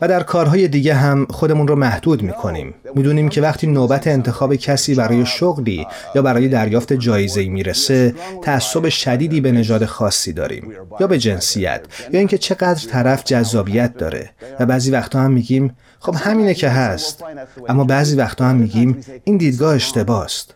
و 0.01 0.09
در 0.09 0.23
کارهای 0.23 0.69
دیگه 0.69 0.95
هم 0.95 1.27
خودمون 1.31 1.69
رو 1.69 1.77
محدود 1.77 2.23
می‌کنیم. 2.23 2.75
می‌دونیم 2.95 3.29
که 3.29 3.41
وقتی 3.41 3.67
نوبت 3.67 4.07
انتخاب 4.07 4.55
کسی 4.55 4.95
برای 4.95 5.27
شغلی 5.27 5.87
یا 6.15 6.23
برای 6.23 6.49
دریافت 6.49 6.93
جایزه 6.93 7.49
می‌رسه، 7.49 8.15
تعصب 8.43 8.89
شدیدی 8.89 9.41
به 9.41 9.53
نژاد 9.53 9.85
خاصی 9.85 10.33
داریم. 10.33 10.73
یا 11.01 11.07
به 11.07 11.19
جنسیت 11.19 11.81
یا 12.13 12.19
اینکه 12.19 12.39
چقدر 12.39 12.89
طرف 12.91 13.25
جذابیت 13.25 13.97
داره. 13.99 14.31
و 14.61 14.67
بعضی 14.67 14.91
وقتا 14.91 15.21
هم 15.21 15.31
میگیم 15.31 15.77
خب 15.99 16.15
همینه 16.15 16.55
که 16.55 16.69
هست. 16.69 17.25
اما 17.69 17.85
بعضی 17.85 18.17
وقتا 18.17 18.45
هم 18.45 18.57
میگیم 18.57 19.01
این 19.25 19.37
دیدگاه 19.37 19.75
اشتباست 19.75 20.55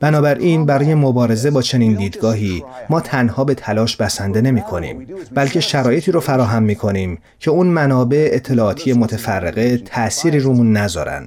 بنابراین 0.00 0.66
برای 0.66 0.94
مبارزه 0.94 1.50
با 1.50 1.62
چنین 1.62 1.94
دیدگاهی 1.94 2.64
ما 2.90 3.00
تنها 3.00 3.44
به 3.44 3.54
تلاش 3.54 3.96
بسنده 3.96 4.40
نمی 4.40 4.62
کنیم 4.62 5.06
بلکه 5.34 5.60
شرایطی 5.60 6.12
رو 6.12 6.20
فراهم 6.20 6.62
می 6.62 6.74
کنیم 6.74 7.18
که 7.40 7.50
اون 7.50 7.66
منابع 7.66 8.28
اطلاعاتی 8.32 8.92
متفرقه 8.92 9.78
تأثیری 9.78 10.38
رومون 10.38 10.72
نذارن 10.76 11.26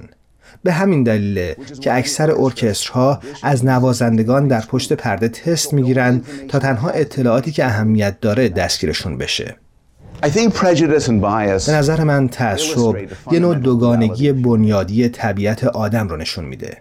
به 0.62 0.72
همین 0.72 1.02
دلیل 1.02 1.54
که 1.80 1.94
اکثر 1.94 2.30
ارکسترها 2.30 3.20
از 3.42 3.64
نوازندگان 3.64 4.48
در 4.48 4.60
پشت 4.60 4.92
پرده 4.92 5.28
تست 5.28 5.74
می‌گیرند 5.74 6.26
تا 6.48 6.58
تنها 6.58 6.88
اطلاعاتی 6.88 7.52
که 7.52 7.64
اهمیت 7.64 8.20
داره 8.20 8.48
دستگیرشون 8.48 9.18
بشه. 9.18 9.56
به 11.66 11.72
نظر 11.72 12.04
من 12.04 12.28
تعصب 12.28 12.96
یه 13.32 13.38
نوع 13.38 13.54
دوگانگی 13.54 14.32
بنیادی 14.32 15.08
طبیعت 15.08 15.64
آدم 15.64 16.08
رو 16.08 16.16
نشون 16.16 16.44
میده. 16.44 16.76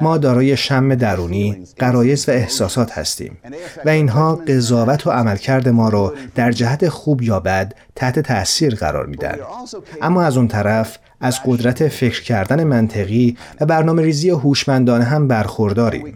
ما 0.00 0.18
دارای 0.18 0.56
شم 0.56 0.94
درونی، 0.94 1.58
قرایز 1.78 2.28
و 2.28 2.32
احساسات 2.32 2.98
هستیم 2.98 3.38
و 3.84 3.88
اینها 3.88 4.34
قضاوت 4.34 5.06
و 5.06 5.10
عملکرد 5.10 5.68
ما 5.68 5.88
رو 5.88 6.12
در 6.34 6.52
جهت 6.52 6.88
خوب 6.88 7.22
یا 7.22 7.40
بد 7.40 7.74
تحت 7.96 8.18
تاثیر 8.18 8.74
قرار 8.74 9.06
میدن. 9.06 9.36
اما 10.02 10.22
از 10.22 10.36
اون 10.36 10.48
طرف 10.48 10.98
از 11.20 11.40
قدرت 11.46 11.88
فکر 11.88 12.22
کردن 12.22 12.64
منطقی 12.64 13.36
و 13.60 13.66
برنامه 13.66 14.02
ریزی 14.02 14.30
هوشمندانه 14.30 15.04
هم 15.04 15.28
برخورداریم 15.28 16.14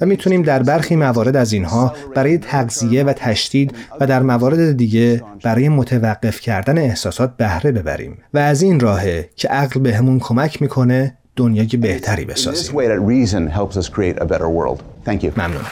و 0.00 0.06
می‌تونیم 0.06 0.42
در 0.42 0.62
برخی 0.62 0.96
موارد 0.96 1.36
از 1.36 1.52
اینها 1.52 1.94
برای 2.14 2.38
تغذیه 2.38 3.04
و 3.04 3.12
تشدید 3.12 3.74
و 4.00 4.06
در 4.06 4.22
موارد 4.22 4.76
دیگه 4.76 5.22
برای 5.42 5.68
متوقف 6.04 6.40
کردن 6.40 6.78
احساسات 6.78 7.36
بهره 7.36 7.72
ببریم 7.72 8.18
و 8.34 8.38
از 8.38 8.62
این 8.62 8.80
راهه 8.80 9.30
که 9.36 9.48
عقل 9.48 9.80
بهمون 9.80 10.18
کمک 10.18 10.62
می‌کنه 10.62 11.16
دنیای 11.36 11.66
بهتری 11.66 12.24
بسازیم. 12.24 12.76
ممنون 15.38 15.62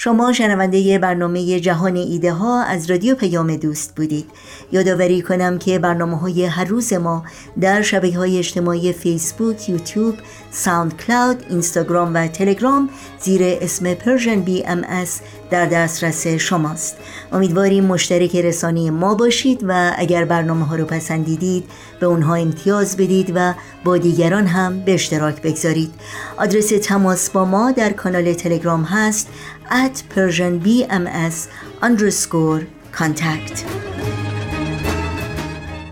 شما 0.00 0.32
شنونده 0.32 0.98
برنامه 0.98 1.60
جهان 1.60 1.96
ایده 1.96 2.32
ها 2.32 2.62
از 2.62 2.90
رادیو 2.90 3.14
پیام 3.14 3.56
دوست 3.56 3.94
بودید. 3.94 4.30
یادآوری 4.72 5.22
کنم 5.22 5.58
که 5.58 5.78
برنامه 5.78 6.18
های 6.18 6.44
هر 6.44 6.64
روز 6.64 6.92
ما 6.92 7.24
در 7.60 7.82
شبکه 7.82 8.18
های 8.18 8.38
اجتماعی 8.38 8.92
فیسبوک، 8.92 9.68
یوتیوب، 9.68 10.14
ساوند 10.50 10.96
کلاود، 10.96 11.44
اینستاگرام 11.48 12.14
و 12.14 12.26
تلگرام 12.26 12.88
زیر 13.20 13.40
اسم 13.44 13.96
ام 14.66 14.84
اس 14.88 15.20
در 15.50 15.66
دسترس 15.66 16.26
شماست. 16.26 16.96
امیدواریم 17.32 17.84
مشترک 17.84 18.36
رسانه 18.36 18.90
ما 18.90 19.14
باشید 19.14 19.64
و 19.68 19.92
اگر 19.96 20.24
برنامه 20.24 20.64
ها 20.66 20.76
رو 20.76 20.84
پسندیدید 20.84 21.64
به 22.00 22.06
اونها 22.06 22.34
امتیاز 22.34 22.96
بدید 22.96 23.32
و 23.34 23.54
با 23.84 23.96
دیگران 23.96 24.46
هم 24.46 24.80
به 24.80 24.94
اشتراک 24.94 25.42
بگذارید. 25.42 25.94
آدرس 26.36 26.68
تماس 26.68 27.30
با 27.30 27.44
ما 27.44 27.72
در 27.72 27.90
کانال 27.90 28.34
تلگرام 28.34 28.82
هست 28.82 29.28
at 29.70 30.02
persianbms 30.14 31.48
underscore 31.82 32.62
contact. 32.92 33.64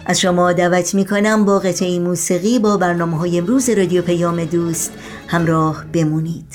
از 0.07 0.21
شما 0.21 0.53
دعوت 0.53 0.95
می 0.95 1.05
کنم 1.05 1.45
با 1.45 1.59
قطعه 1.59 1.99
موسیقی 1.99 2.59
با 2.59 2.77
برنامه 2.77 3.19
های 3.19 3.39
امروز 3.39 3.71
رادیو 3.71 4.03
پیام 4.03 4.45
دوست 4.45 4.93
همراه 5.29 5.85
بمونید. 5.93 6.47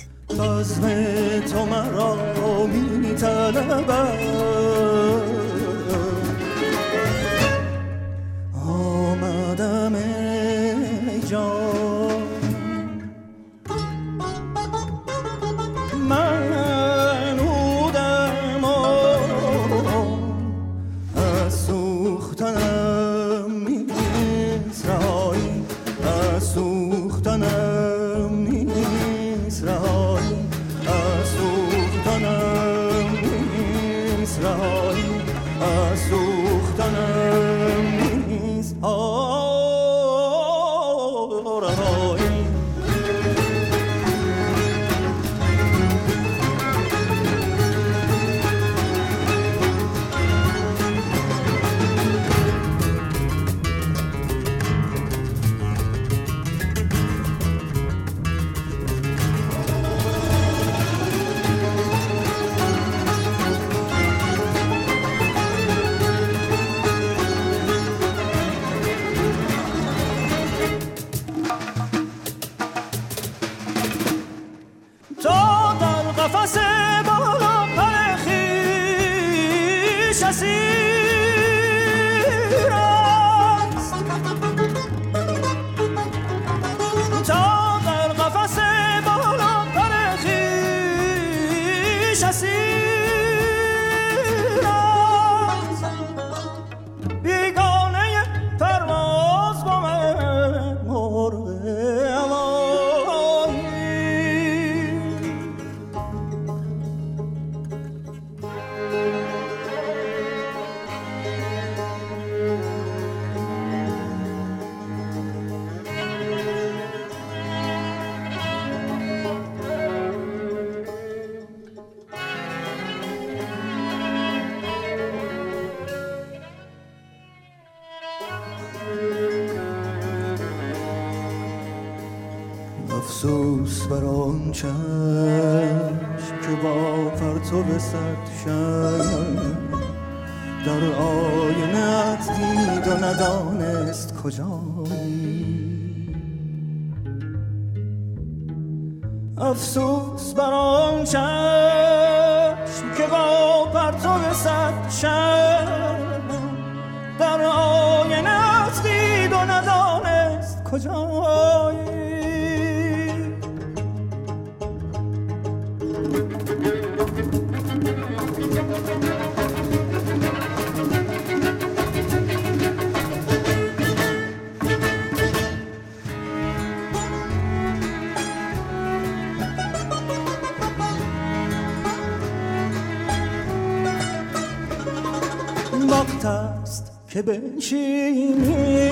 وقت 185.91 186.25
است 186.25 186.91
که 187.09 187.21
بنشینی. 187.21 188.91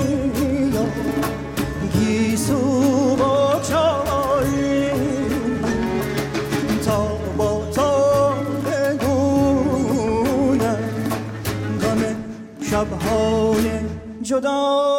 یا 0.73 0.85
گیسو 1.93 3.15
با 3.15 3.59
چایی 3.69 4.89
تا 6.85 7.07
با 7.37 7.65
تا 7.75 8.33
بگویم 8.65 9.79
غم 11.81 12.01
شبهای 12.61 13.69
جدایی 14.21 14.98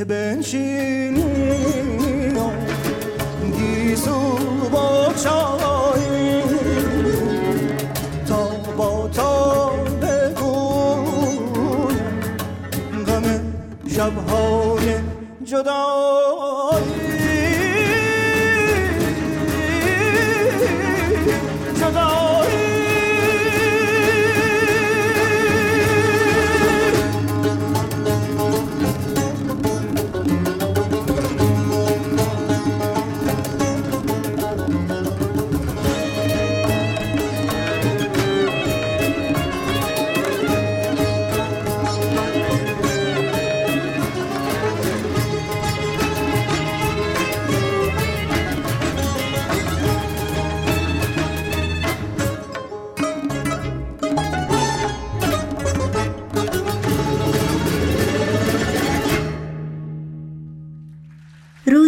که 0.00 0.04
بنشینی 0.04 1.22
گیسو 3.56 4.38
با 4.72 5.12
چای 5.24 6.42
تا 8.28 8.44
با 8.76 9.08
تا 9.08 9.70
بگویم. 10.02 11.20
غم 13.06 13.24
شبهای 13.88 14.94
جدایی 15.44 16.19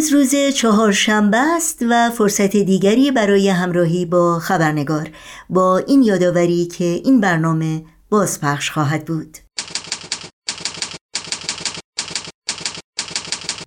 روز 0.03 0.13
روز 0.35 0.55
چهارشنبه 0.55 1.37
است 1.37 1.85
و 1.91 2.11
فرصت 2.11 2.57
دیگری 2.57 3.11
برای 3.11 3.49
همراهی 3.49 4.07
با 4.07 4.39
خبرنگار. 4.39 5.11
با 5.51 5.79
این 5.79 6.03
یادآوری 6.03 6.67
که 6.67 6.85
این 6.85 7.21
برنامه 7.21 7.85
بازپخش 8.11 8.71
خواهد 8.71 9.05
بود. 9.05 9.39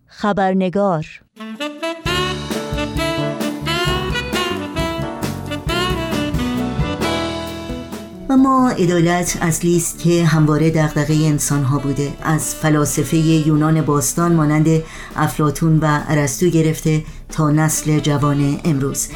خبرنگار 0.07 1.05
اما 8.35 8.69
عدالت 8.69 9.37
اصلی 9.41 9.77
است 9.77 9.99
که 9.99 10.25
همواره 10.25 10.69
دغدغه 10.69 11.13
انسانها 11.13 11.79
بوده. 11.79 12.13
از 12.23 12.55
فلاسفه 12.55 13.17
یونان 13.17 13.81
باستان 13.81 14.33
مانند 14.33 14.67
افلاتون 15.15 15.79
و 15.79 15.99
ارسطو 16.07 16.49
گرفته 16.49 17.03
تا 17.29 17.51
نسل 17.51 17.99
جوان 17.99 18.59
امروز. 18.63 19.07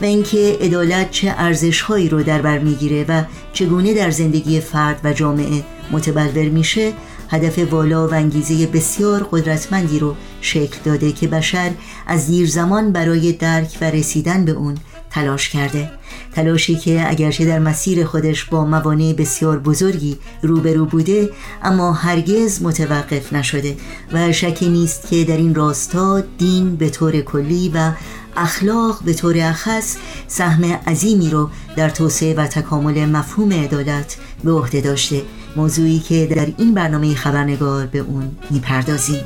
و 0.00 0.04
اینکه 0.04 0.58
عدالت 0.60 1.10
چه 1.10 1.34
ارزشهایی 1.38 2.08
رو 2.08 2.22
در 2.22 2.42
بر 2.42 2.58
می‌گیره 2.58 3.04
و 3.08 3.22
چگونه 3.52 3.94
در 3.94 4.10
زندگی 4.10 4.60
فرد 4.60 5.00
و 5.04 5.12
جامعه 5.12 5.64
متبلور 5.92 6.48
میشه 6.48 6.92
هدف 7.30 7.72
والا 7.72 8.08
و 8.08 8.14
انگیزه 8.14 8.66
بسیار 8.66 9.28
قدرتمندی 9.32 9.98
رو 9.98 10.16
شکل 10.40 10.76
داده 10.84 11.12
که 11.12 11.28
بشر 11.28 11.70
از 12.06 12.26
دیر 12.26 12.48
زمان 12.48 12.92
برای 12.92 13.32
درک 13.32 13.78
و 13.80 13.84
رسیدن 13.84 14.44
به 14.44 14.52
اون 14.52 14.74
تلاش 15.14 15.48
کرده. 15.48 15.90
تلاشی 16.34 16.76
که 16.76 17.10
اگرچه 17.10 17.44
در 17.44 17.58
مسیر 17.58 18.04
خودش 18.04 18.44
با 18.44 18.64
موانع 18.64 19.12
بسیار 19.12 19.58
بزرگی 19.58 20.16
روبرو 20.42 20.86
بوده 20.86 21.30
اما 21.62 21.92
هرگز 21.92 22.62
متوقف 22.62 23.32
نشده 23.32 23.76
و 24.12 24.32
شکی 24.32 24.68
نیست 24.68 25.08
که 25.08 25.24
در 25.24 25.36
این 25.36 25.54
راستا 25.54 26.20
دین 26.38 26.76
به 26.76 26.90
طور 26.90 27.20
کلی 27.20 27.72
و 27.74 27.92
اخلاق 28.36 29.02
به 29.04 29.14
طور 29.14 29.36
اخص 29.38 29.96
سهم 30.28 30.64
عظیمی 30.64 31.30
رو 31.30 31.50
در 31.76 31.90
توسعه 31.90 32.34
و 32.34 32.46
تکامل 32.46 33.04
مفهوم 33.04 33.52
عدالت 33.52 34.16
به 34.44 34.52
عهده 34.52 34.80
داشته. 34.80 35.22
موضوعی 35.56 35.98
که 35.98 36.26
در 36.26 36.46
این 36.58 36.74
برنامه 36.74 37.14
خبرنگار 37.14 37.86
به 37.86 37.98
اون 37.98 38.30
می‌پردازیم. 38.50 39.24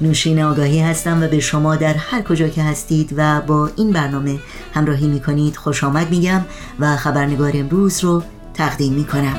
نوشین 0.00 0.42
آگاهی 0.42 0.80
هستم 0.80 1.22
و 1.22 1.28
به 1.28 1.40
شما 1.40 1.76
در 1.76 1.94
هر 1.94 2.22
کجا 2.22 2.48
که 2.48 2.62
هستید 2.62 3.14
و 3.16 3.40
با 3.40 3.70
این 3.76 3.92
برنامه 3.92 4.38
همراهی 4.74 5.08
می 5.08 5.20
کنید 5.20 5.56
خوش 5.56 5.84
آمد 5.84 6.10
میگم 6.10 6.44
و 6.80 6.96
خبرنگار 6.96 7.52
امروز 7.54 8.04
رو 8.04 8.22
تقدیم 8.54 8.92
می 8.92 9.04
کنم 9.04 9.36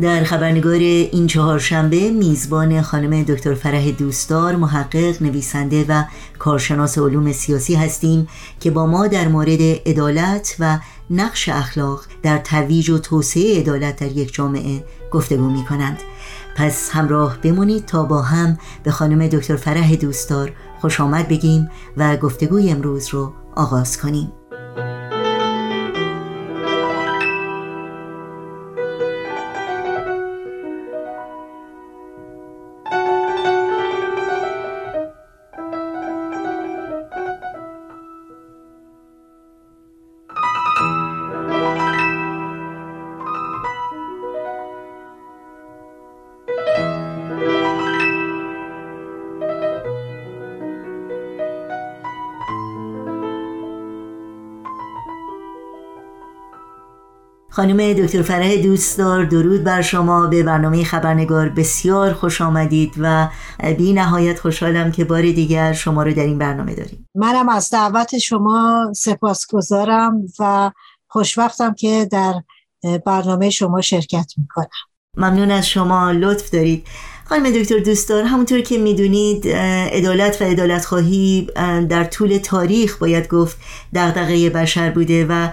در 0.00 0.24
خبرنگار 0.24 0.78
این 0.78 1.26
چهارشنبه 1.26 2.10
میزبان 2.10 2.82
خانم 2.82 3.22
دکتر 3.22 3.54
فرح 3.54 3.90
دوستدار 3.90 4.56
محقق 4.56 5.22
نویسنده 5.22 5.84
و 5.88 6.04
کارشناس 6.38 6.98
علوم 6.98 7.32
سیاسی 7.32 7.74
هستیم 7.74 8.28
که 8.60 8.70
با 8.70 8.86
ما 8.86 9.06
در 9.06 9.28
مورد 9.28 9.62
عدالت 9.86 10.56
و 10.58 10.78
نقش 11.10 11.48
اخلاق 11.48 12.04
در 12.22 12.38
ترویج 12.38 12.90
و 12.90 12.98
توسعه 12.98 13.60
عدالت 13.60 13.96
در 13.96 14.12
یک 14.12 14.34
جامعه 14.34 14.84
گفتگو 15.10 15.50
می 15.50 15.64
کنند 15.64 15.98
پس 16.56 16.90
همراه 16.92 17.38
بمونید 17.42 17.86
تا 17.86 18.02
با 18.02 18.22
هم 18.22 18.58
به 18.82 18.90
خانم 18.90 19.26
دکتر 19.26 19.56
فرح 19.56 19.94
دوستدار 19.94 20.52
خوش 20.80 21.00
آمد 21.00 21.28
بگیم 21.28 21.70
و 21.96 22.16
گفتگوی 22.16 22.70
امروز 22.70 23.08
رو 23.08 23.32
آغاز 23.56 23.98
کنیم. 23.98 24.32
خانم 57.54 57.92
دکتر 57.92 58.22
فرح 58.22 58.56
دوستدار 58.56 59.24
درود 59.24 59.64
بر 59.64 59.82
شما. 59.82 60.26
به 60.26 60.42
برنامه 60.42 60.84
خبرنگار 60.84 61.48
بسیار 61.48 62.12
خوش 62.12 62.40
آمدید 62.40 62.94
و 63.00 63.28
بی 63.78 63.92
نهایت 63.92 64.38
خوشحالم 64.38 64.92
که 64.92 65.04
بار 65.04 65.22
دیگر 65.22 65.72
شما 65.72 66.02
رو 66.02 66.12
در 66.12 66.22
این 66.22 66.38
برنامه 66.38 66.74
داریم. 66.74 67.08
منم 67.14 67.48
از 67.48 67.70
دعوت 67.70 68.18
شما 68.18 68.92
سپاسگزارم 68.96 70.20
و 70.38 70.70
خوشوقتم 71.08 71.74
که 71.74 72.08
در 72.12 72.34
برنامه 73.06 73.50
شما 73.50 73.80
شرکت 73.80 74.32
می‌کنم. 74.36 74.66
ممنون 75.16 75.50
از 75.50 75.68
شما. 75.68 76.10
لطف 76.10 76.50
دارید. 76.50 76.86
خانم 77.28 77.50
دکتر 77.50 77.78
دوستدار 77.78 78.24
همونطور 78.24 78.60
که 78.60 78.78
می‌دونید 78.78 79.48
عدالت 79.48 80.42
و 80.42 80.44
عدالت 80.44 80.84
خواهی 80.84 81.48
در 81.88 82.04
طول 82.04 82.38
تاریخ 82.38 82.96
باید 82.96 83.28
گفت 83.28 83.56
دغدغه 83.94 84.50
بشر 84.50 84.90
بوده 84.90 85.26
و 85.28 85.48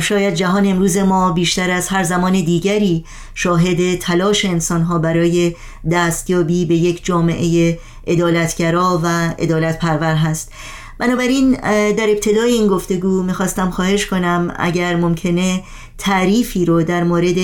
شاید 0.00 0.34
جهان 0.34 0.66
امروز 0.66 0.96
ما 0.96 1.32
بیشتر 1.32 1.70
از 1.70 1.88
هر 1.88 2.02
زمان 2.02 2.32
دیگری 2.32 3.04
شاهد 3.34 3.98
تلاش 3.98 4.44
انسانها 4.44 4.98
برای 4.98 5.54
دستیابی 5.90 6.64
به 6.64 6.74
یک 6.74 7.04
جامعه 7.04 7.78
عدالتگرا 8.06 9.00
و 9.04 9.06
عدالت 9.38 9.78
پرور 9.78 10.14
هست. 10.14 10.52
بنابراین 10.98 11.50
در 11.92 12.10
ابتدای 12.10 12.52
این 12.52 12.66
گفتگو 12.66 13.22
می‌خواستم 13.22 13.70
خواهش 13.70 14.06
کنم 14.06 14.54
اگر 14.58 14.96
ممکنه 14.96 15.62
تعریفی 15.98 16.64
رو 16.64 16.82
در 16.82 17.04
مورد 17.04 17.36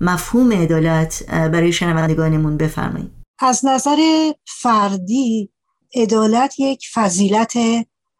مفهوم 0.00 0.52
عدالت 0.52 1.24
برای 1.28 1.72
شنوندگانمون 1.72 2.56
بفرمایید. 2.56 3.10
از 3.38 3.64
نظر 3.64 4.30
فردی 4.46 5.50
عدالت 5.94 6.60
یک 6.60 6.86
فضیلت 6.94 7.54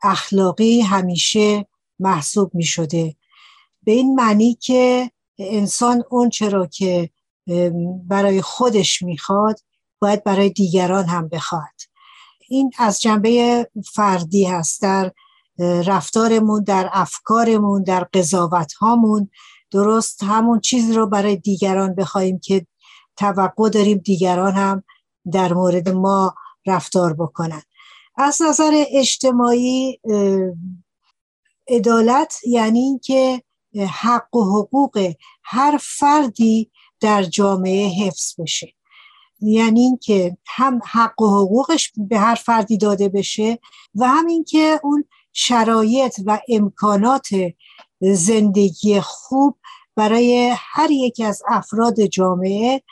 اخلاقی 0.03 0.81
همیشه 0.81 1.67
محسوب 1.99 2.55
می 2.55 2.65
شده 2.65 3.17
به 3.83 3.93
این 3.93 4.15
معنی 4.15 4.55
که 4.55 5.11
انسان 5.39 6.05
اون 6.11 6.29
چرا 6.29 6.67
که 6.67 7.11
برای 8.07 8.43
خودش 8.43 9.03
می‌خواد 9.03 9.61
باید 10.01 10.25
برای 10.25 10.51
دیگران 10.51 11.05
هم 11.05 11.29
بخواد. 11.29 11.63
این 12.49 12.71
از 12.79 13.01
جنبه 13.01 13.71
فردی 13.95 14.45
هست 14.45 14.83
در 14.83 15.13
رفتارمون 15.59 16.63
در 16.63 16.91
افکارمون 16.93 17.83
در 17.83 18.05
قضاوت 18.15 18.73
هامون 18.73 19.31
درست 19.73 20.23
همون 20.23 20.61
چیزی 20.61 20.93
رو 20.93 21.07
برای 21.07 21.37
دیگران 21.37 21.95
بخوایم 21.95 22.39
که 22.39 22.67
توقع 23.17 23.69
داریم 23.69 23.99
دیگران 23.99 24.53
هم 24.53 24.83
در 25.33 25.53
مورد 25.53 25.89
ما 25.89 26.35
رفتار 26.67 27.13
بکنن. 27.13 27.63
از 28.17 28.43
نظر 28.43 28.85
اجتماعی 28.91 30.01
عدالت 31.69 32.41
یعنی 32.47 32.79
اینکه 32.79 33.43
حق 33.91 34.37
و 34.37 34.45
حقوق 34.45 35.15
هر 35.45 35.79
فردی 35.81 36.71
در 37.01 37.23
جامعه 37.23 37.89
حفظ 37.89 38.41
بشه. 38.41 38.73
یعنی 39.41 39.81
اینکه 39.81 40.37
هم 40.47 40.81
حق 40.91 41.23
و 41.23 41.27
حقوقش 41.27 41.93
به 41.97 42.19
هر 42.19 42.35
فردی 42.35 42.79
داده 42.79 43.09
بشه 43.09 43.59
و 43.95 44.09
هم 44.09 44.27
اینکه 44.27 44.81
اون 44.83 45.05
شرایط 45.33 46.21
و 46.27 46.41
امکانات 46.49 47.29
زندگی 48.03 49.01
خوب 49.01 49.57
برای 49.97 50.55
هر 50.57 50.91
یکی 50.91 51.25
از 51.25 51.43
افراد 51.49 52.01
جامعه 52.01 52.83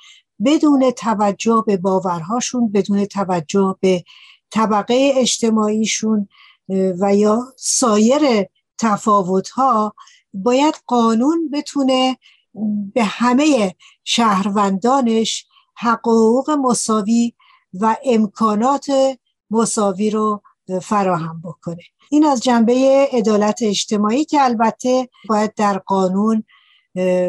بدون 0.45 0.91
توجه 0.91 1.65
به 1.67 1.77
باورهاشون 1.77 2.73
بدون 2.73 3.05
توجه 3.05 3.77
به 3.81 4.05
طبقه 4.51 5.13
اجتماعیشون 5.17 6.29
و 6.69 7.17
یا 7.17 7.43
سایر 7.57 8.47
تفاوتها 8.79 9.95
باید 10.35 10.75
قانون 10.87 11.51
بتونه 11.51 12.19
به 12.95 13.05
همه 13.05 13.75
شهروندانش 14.05 15.47
حقوق 15.77 16.51
مساوی 16.51 17.33
و 17.75 17.97
امکانات 18.05 18.87
مساوی 19.51 20.11
رو 20.11 20.43
فراهم 20.83 21.43
بکنه. 21.45 21.83
این 22.13 22.25
از 22.25 22.41
جنبه 22.41 23.09
عدالت 23.13 23.59
اجتماعی 23.63 24.25
که 24.25 24.43
البته 24.43 25.09
باید 25.29 25.55
در 25.55 25.79
قانون 25.79 26.45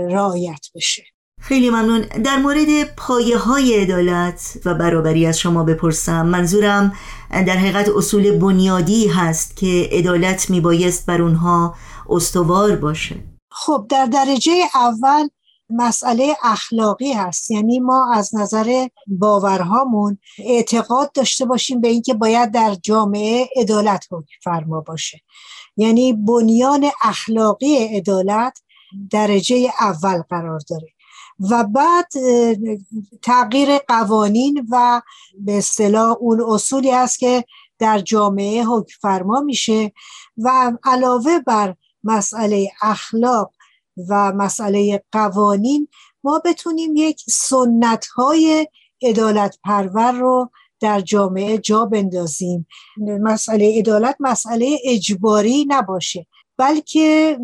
رعایت 0.10 0.68
بشه. 0.76 1.04
خیلی 1.42 1.70
ممنون. 1.70 2.02
در 2.02 2.38
مورد 2.38 2.84
پایه 2.98 3.38
های 3.38 3.82
عدالت 3.82 4.58
و 4.66 4.74
برابری 4.74 5.26
از 5.26 5.40
شما 5.40 5.64
بپرسم. 5.64 6.26
منظورم 6.26 6.94
در 7.32 7.58
حقیقت 7.58 7.90
اصول 7.90 8.40
بنیادی 8.40 9.08
هست 9.08 9.56
که 9.56 9.90
عدالت 9.92 10.50
میبایست 10.50 11.06
بر 11.06 11.22
اونها 11.22 11.76
استوار 12.10 12.76
باشه. 12.76 13.16
خب 13.52 13.86
در 13.90 14.06
درجه 14.06 14.54
اول 14.76 15.28
مسئله 15.74 16.36
اخلاقی 16.44 17.14
هست. 17.14 17.52
یعنی 17.52 17.80
ما 17.80 18.14
از 18.14 18.36
نظر 18.36 18.88
باورهامون 19.08 20.18
اعتقاد 20.40 21.12
داشته 21.12 21.46
باشیم 21.46 21.82
به 21.82 21.88
اینکه 21.88 22.14
باید 22.14 22.52
در 22.52 22.76
جامعه 22.76 23.50
عدالت 23.56 24.08
فرما 24.44 24.82
باشه. 24.82 25.22
یعنی 25.78 26.14
بنیان 26.14 26.86
اخلاقی 27.04 27.78
عدالت 27.78 28.60
درجه 29.12 29.72
اول 29.80 30.22
قرار 30.30 30.60
داره. 30.70 30.88
و 31.50 31.64
بعد 31.64 32.08
تغییر 33.22 33.78
قوانین 33.78 34.68
و 34.70 35.02
به 35.40 35.58
اصطلاح 35.58 36.16
اون 36.20 36.44
اصولی 36.48 36.92
است 36.92 37.20
که 37.20 37.44
در 37.80 38.00
جامعه 38.00 38.64
حکم 38.64 38.94
فرما 39.02 39.40
میشه. 39.40 39.92
و 40.38 40.72
علاوه 40.84 41.40
بر 41.40 41.76
مسئله 42.04 42.72
اخلاق 42.82 43.52
و 44.10 44.32
مسئله 44.32 45.04
قوانین 45.12 45.88
ما 46.24 46.42
بتونیم 46.46 46.96
یک 46.96 47.22
سنت 47.30 48.06
های 48.06 48.68
عدالت 49.02 49.58
پرور 49.64 50.12
رو 50.12 50.52
در 50.80 51.02
جامعه 51.02 51.58
جا 51.58 51.86
بندازیم. 51.86 52.68
مسئله 52.98 53.80
عدالت 53.80 54.16
مسئله 54.20 54.78
اجباری 54.86 55.66
نباشه 55.68 56.28
بلکه 56.58 57.40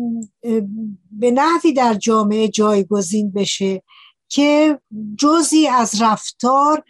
به 1.10 1.30
نحوی 1.30 1.72
در 1.72 1.94
جامعه 1.94 2.48
جایگزین 2.48 3.32
بشه 3.32 3.82
که 4.28 4.80
جزی 5.18 5.66
از 5.66 6.02
رفتار 6.02 6.84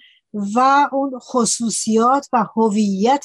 و 0.54 0.88
اون 0.92 1.18
خصوصیات 1.18 2.28
و 2.32 2.46
هویت 2.56 3.24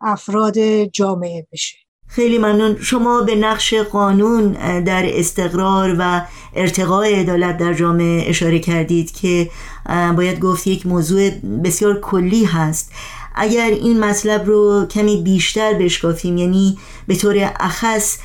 افراد 0.00 0.84
جامعه 0.84 1.46
بشه. 1.52 1.87
خیلی 2.08 2.38
ممنون. 2.38 2.76
شما 2.80 3.22
به 3.22 3.36
نقش 3.36 3.74
قانون 3.74 4.52
در 4.82 5.04
استقرار 5.06 5.96
و 5.98 6.22
ارتقاء 6.54 7.04
عدالت 7.04 7.56
در 7.58 7.74
جامعه 7.74 8.28
اشاره 8.28 8.58
کردید 8.58 9.12
که 9.12 9.50
باید 10.16 10.40
گفت 10.40 10.66
یک 10.66 10.86
موضوع 10.86 11.30
بسیار 11.64 12.00
کلی 12.00 12.44
هست. 12.44 12.92
اگر 13.34 13.70
این 13.70 14.00
مطلب 14.04 14.46
رو 14.46 14.86
کمی 14.90 15.22
بیشتر 15.22 15.74
بشکافیم 15.74 16.36
یعنی 16.36 16.78
به 17.06 17.16
طور 17.16 17.52
اخص 17.60 18.18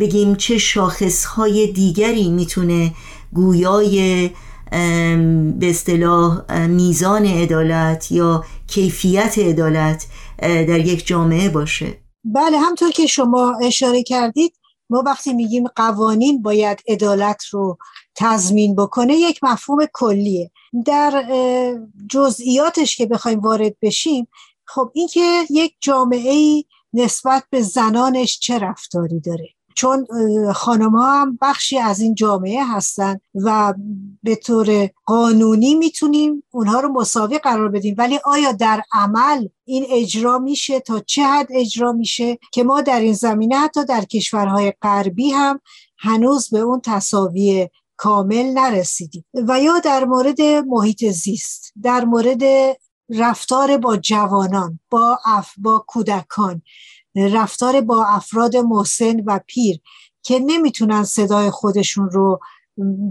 بگیم 0.00 0.34
چه 0.34 0.58
شاخصهای 0.58 1.72
دیگری 1.72 2.30
می‌تونه 2.30 2.92
گویای 3.32 4.30
به 4.70 5.70
اصطلاح 5.70 6.66
میزان 6.66 7.26
عدالت 7.26 8.12
یا 8.12 8.44
کیفیت 8.66 9.38
عدالت 9.38 10.06
در 10.42 10.78
یک 10.78 11.06
جامعه 11.06 11.48
باشه. 11.48 12.05
بله 12.28 12.58
همطور 12.58 12.90
که 12.90 13.06
شما 13.06 13.58
اشاره 13.62 14.02
کردید 14.02 14.58
ما 14.90 15.02
وقتی 15.06 15.32
میگیم 15.32 15.68
قوانین 15.68 16.42
باید 16.42 16.82
عدالت 16.88 17.44
رو 17.44 17.78
تضمین 18.14 18.76
بکنه 18.76 19.14
یک 19.14 19.44
مفهوم 19.44 19.86
کلیه. 19.92 20.50
در 20.84 21.24
جزئیاتش 22.10 22.96
که 22.96 23.06
بخوایم 23.06 23.40
وارد 23.40 23.76
بشیم 23.82 24.28
خب 24.64 24.90
اینکه 24.94 25.44
یک 25.50 25.76
جامعه 25.80 26.64
نسبت 26.92 27.44
به 27.50 27.62
زنانش 27.62 28.38
چه 28.38 28.58
رفتاری 28.58 29.20
داره؟ 29.20 29.55
چون 29.76 30.06
خانم 30.52 30.90
ها 30.90 31.20
هم 31.20 31.38
بخشی 31.42 31.78
از 31.78 32.00
این 32.00 32.14
جامعه 32.14 32.64
هستن 32.64 33.20
و 33.34 33.74
به 34.22 34.36
طور 34.36 34.90
قانونی 35.04 35.74
می‌تونیم 35.74 36.42
اونها 36.50 36.80
رو 36.80 36.88
مساوی 36.88 37.38
قرار 37.38 37.68
بدیم. 37.68 37.94
ولی 37.98 38.20
آیا 38.24 38.52
در 38.52 38.82
عمل 38.92 39.48
این 39.64 39.86
اجرا 39.88 40.38
میشه؟ 40.38 40.80
تا 40.80 41.00
چه 41.00 41.22
حد 41.22 41.46
اجرا 41.50 41.92
میشه؟ 41.92 42.38
که 42.52 42.64
ما 42.64 42.80
در 42.80 43.00
این 43.00 43.12
زمینه 43.12 43.58
حتی 43.58 43.84
در 43.84 44.04
کشورهای 44.04 44.72
غربی 44.82 45.30
هم 45.30 45.60
هنوز 45.98 46.50
به 46.50 46.58
اون 46.58 46.80
تصاوی 46.84 47.68
کامل 47.96 48.44
نرسیدیم. 48.54 49.24
و 49.48 49.60
یا 49.60 49.78
در 49.78 50.04
مورد 50.04 50.40
محیط 50.66 51.04
زیست 51.04 51.72
در 51.82 52.04
مورد 52.04 52.42
رفتار 53.10 53.78
با 53.78 53.96
جوانان 53.96 54.80
با 54.90 55.18
اف 55.26 55.52
با 55.58 55.84
کودکان. 55.88 56.62
رفتار 57.16 57.80
با 57.80 58.04
افراد 58.04 58.56
محسن 58.56 59.20
و 59.26 59.40
پیر 59.46 59.80
که 60.22 60.38
نمی‌تونن 60.38 61.04
صدای 61.04 61.50
خودشون 61.50 62.10
رو 62.10 62.40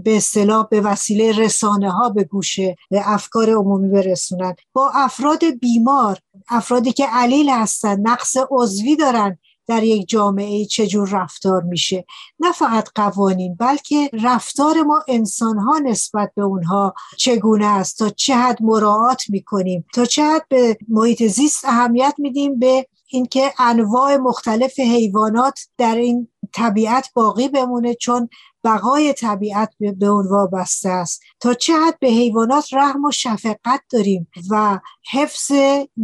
به 0.04 0.16
اصطلاح 0.16 0.66
به 0.70 0.80
وسیله 0.80 1.38
رسانه 1.38 1.90
ها 1.90 2.08
به 2.08 2.24
گوش 2.24 2.60
افکار 2.92 3.50
عمومی 3.50 3.88
برسونن. 3.88 4.54
با 4.72 4.90
افراد 4.94 5.44
بیمار 5.44 6.18
افرادی 6.48 6.92
که 6.92 7.06
علیل 7.06 7.50
هستن 7.50 8.00
نقص 8.00 8.36
عضوی 8.50 8.96
دارن 8.96 9.38
در 9.66 9.82
یک 9.82 10.08
جامعه 10.08 10.64
چجور 10.64 11.08
رفتار 11.08 11.62
میشه. 11.62 12.04
نه 12.40 12.52
فقط 12.52 12.88
قوانین 12.94 13.54
بلکه 13.54 14.10
رفتار 14.22 14.82
ما 14.82 15.02
انسان 15.08 15.58
ها 15.58 15.78
نسبت 15.78 16.32
به 16.34 16.42
اونها 16.42 16.94
چگونه 17.16 17.66
است 17.66 17.98
تا 17.98 18.10
چه 18.10 18.36
حد 18.36 18.62
مراعات 18.62 19.22
می‌کنیم 19.30 19.86
تا 19.94 20.04
چه 20.04 20.24
حد 20.24 20.48
به 20.48 20.78
محیط 20.88 21.22
زیست 21.22 21.64
اهمیت 21.64 22.14
میدیم 22.18 22.58
به 22.58 22.86
اینکه 23.06 23.52
انواع 23.58 24.16
مختلف 24.16 24.78
حیوانات 24.80 25.60
در 25.78 25.94
این 25.94 26.28
طبیعت 26.52 27.08
باقی 27.14 27.48
بمونه 27.48 27.94
چون 27.94 28.28
بقای 28.64 29.12
طبیعت 29.12 29.74
به 29.78 30.06
اون 30.06 30.28
وابسته 30.28 30.88
است. 30.88 31.22
تا 31.40 31.54
چه 31.54 31.72
حد 31.72 31.98
به 31.98 32.08
حیوانات 32.08 32.74
رحم 32.74 33.04
و 33.04 33.10
شفقت 33.10 33.80
داریم 33.90 34.28
و 34.50 34.80
حفظ 35.12 35.52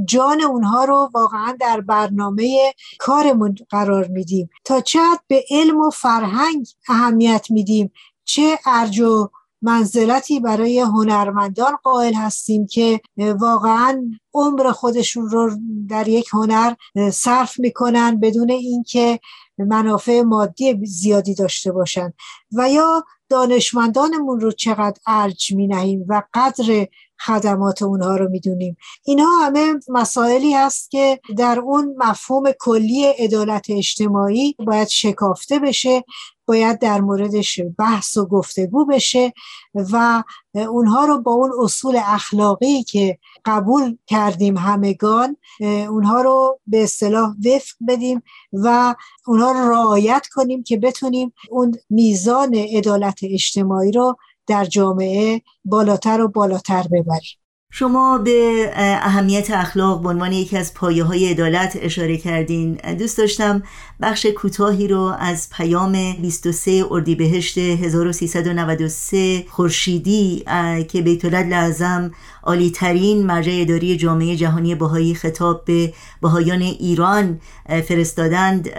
جان 0.04 0.42
اونها 0.42 0.84
رو 0.84 1.10
واقعا 1.14 1.56
در 1.60 1.80
برنامه 1.80 2.74
کارمون 2.98 3.54
قرار 3.70 4.06
میدیم. 4.06 4.50
تا 4.64 4.80
چه 4.80 4.98
حد 5.00 5.20
به 5.26 5.44
علم 5.50 5.80
و 5.80 5.90
فرهنگ 5.90 6.68
اهمیت 6.88 7.46
میدیم. 7.50 7.92
چه 8.24 8.58
ارج 8.66 9.00
و 9.00 9.30
منزلتی 9.62 10.40
برای 10.40 10.80
هنرمندان 10.80 11.76
قائل 11.82 12.14
هستیم 12.14 12.66
که 12.66 13.00
واقعا 13.16 14.10
عمر 14.34 14.72
خودشون 14.72 15.28
رو 15.28 15.50
در 15.88 16.08
یک 16.08 16.28
هنر 16.32 16.74
صرف 17.12 17.60
می‌کنن 17.60 18.20
بدون 18.20 18.50
اینکه 18.50 19.20
منافع 19.58 20.22
مادی 20.22 20.86
زیادی 20.86 21.34
داشته 21.34 21.72
باشند 21.72 22.14
و 22.52 22.70
یا 22.70 23.04
دانشمندانمون 23.28 24.40
رو 24.40 24.52
چقدر 24.52 25.00
ارج 25.06 25.52
می 25.54 25.66
نهیم 25.66 26.04
و 26.08 26.22
قدر 26.34 26.86
خدمات 27.20 27.82
اونها 27.82 28.16
رو 28.16 28.28
می‌دونیم. 28.28 28.76
اینها 29.04 29.46
همه 29.46 29.74
مسائلی 29.88 30.54
هست 30.54 30.90
که 30.90 31.20
در 31.36 31.58
اون 31.58 31.94
مفهوم 31.98 32.52
کلی 32.60 33.06
عدالت 33.06 33.66
اجتماعی 33.70 34.56
باید 34.66 34.88
شکافته 34.88 35.58
بشه 35.58 36.04
باید 36.46 36.78
در 36.78 37.00
موردش 37.00 37.60
بحث 37.78 38.16
و 38.16 38.26
گفتگو 38.26 38.84
بشه 38.84 39.32
و 39.74 40.22
اونها 40.54 41.04
رو 41.04 41.20
با 41.20 41.32
اون 41.32 41.50
اصول 41.62 42.00
اخلاقی 42.04 42.82
که 42.82 43.18
قبول 43.44 43.96
کردیم 44.06 44.56
همگان 44.56 45.36
اونها 45.60 46.20
رو 46.20 46.60
به 46.66 46.82
اصطلاح 46.82 47.34
وفق 47.44 47.76
بدیم 47.88 48.22
و 48.52 48.94
اونها 49.26 49.52
رو 49.52 49.70
رعایت 49.70 50.26
کنیم 50.32 50.62
که 50.62 50.76
بتونیم 50.76 51.32
اون 51.50 51.74
میزان 51.90 52.54
عدالت 52.54 53.18
اجتماعی 53.22 53.92
رو 53.92 54.16
در 54.46 54.64
جامعه 54.64 55.42
بالاتر 55.64 56.20
و 56.20 56.28
بالاتر 56.28 56.82
ببریم. 56.82 57.38
شما 57.74 58.18
به 58.18 58.70
اهمیت 58.76 59.50
اخلاق 59.50 60.02
به 60.02 60.08
عنوان 60.08 60.32
یکی 60.32 60.56
از 60.56 60.74
پایه 60.74 61.04
های 61.04 61.30
عدالت 61.30 61.78
اشاره 61.80 62.16
کردین. 62.16 62.74
دوست 62.98 63.18
داشتم 63.18 63.62
بخش 64.00 64.26
کوتاهی 64.26 64.88
رو 64.88 65.00
از 65.18 65.50
پیام 65.50 66.12
23 66.12 66.84
اردیبهشت 66.90 67.58
1393 67.58 69.44
خورشیدی 69.48 70.44
که 70.88 71.02
بیت 71.02 71.24
لعظم 71.24 72.10
عالی 72.42 72.70
ترین 72.70 73.26
مرجع 73.26 73.52
اداری 73.54 73.96
جامعه 73.96 74.36
جهانی 74.36 74.74
بهایی 74.74 75.14
خطاب 75.14 75.64
به 75.64 75.94
بهایان 76.22 76.62
ایران 76.62 77.40
فرستادند. 77.88 78.74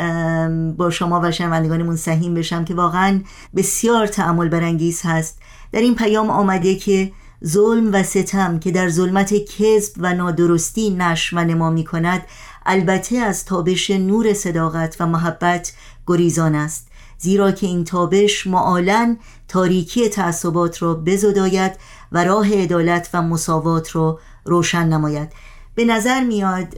با 0.77 0.89
شما 0.89 1.21
و 1.23 1.31
شنوندگانمون 1.31 1.95
سهیم 1.95 2.33
بشم 2.33 2.65
که 2.65 2.73
واقعا 2.73 3.21
بسیار 3.55 4.07
تعمل 4.07 4.49
برانگیز 4.49 5.01
هست. 5.03 5.39
در 5.73 5.79
این 5.81 5.95
پیام 5.95 6.29
آمده 6.29 6.75
که 6.75 7.11
ظلم 7.45 7.93
و 7.93 8.03
ستم 8.03 8.59
که 8.59 8.71
در 8.71 8.89
ظلمت 8.89 9.33
کذب 9.45 9.93
و 9.97 10.13
نادرستی 10.13 10.89
نش 10.89 11.33
و 11.33 11.43
نما 11.43 11.69
می 11.69 11.83
کند 11.83 12.21
البته 12.65 13.17
از 13.17 13.45
تابش 13.45 13.91
نور 13.91 14.33
صداقت 14.33 14.95
و 14.99 15.07
محبت 15.07 15.73
گریزان 16.07 16.55
است. 16.55 16.87
زیرا 17.17 17.51
که 17.51 17.67
این 17.67 17.83
تابش 17.83 18.47
معالا 18.47 19.17
تاریکی 19.47 20.09
تعصبات 20.09 20.81
را 20.81 20.93
بزداید 20.93 21.71
و 22.11 22.23
راه 22.23 22.53
عدالت 22.53 23.09
و 23.13 23.21
مساوات 23.21 23.95
را 23.95 24.19
روشن 24.45 24.87
نماید. 24.87 25.29
به 25.75 25.85
نظر 25.85 26.23
میاد 26.23 26.75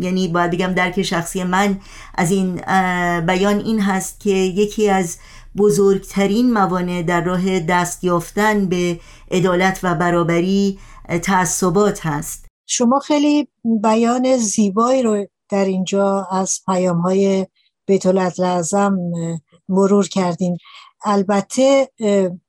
یعنی 0.00 0.28
باید 0.28 0.50
بگم 0.50 0.72
درک 0.72 1.02
شخصی 1.02 1.44
من 1.44 1.78
از 2.14 2.30
این 2.30 2.56
بیان 3.20 3.58
این 3.58 3.80
هست 3.80 4.20
که 4.20 4.30
یکی 4.30 4.90
از 4.90 5.16
بزرگترین 5.56 6.52
موانع 6.52 7.02
در 7.02 7.24
راه 7.24 7.60
دست 7.60 8.04
یافتن 8.04 8.68
به 8.68 9.00
عدالت 9.30 9.80
و 9.82 9.94
برابری 9.94 10.78
تعصبات 11.22 12.06
هست. 12.06 12.46
شما 12.66 12.98
خیلی 12.98 13.48
بیان 13.82 14.36
زیبایی 14.36 15.02
رو 15.02 15.26
در 15.48 15.64
اینجا 15.64 16.28
از 16.30 16.60
پیام 16.66 17.00
های 17.00 17.46
بیت 17.86 18.06
لازم 18.38 18.98
مرور 19.68 20.08
کردین. 20.08 20.58
البته 21.04 21.90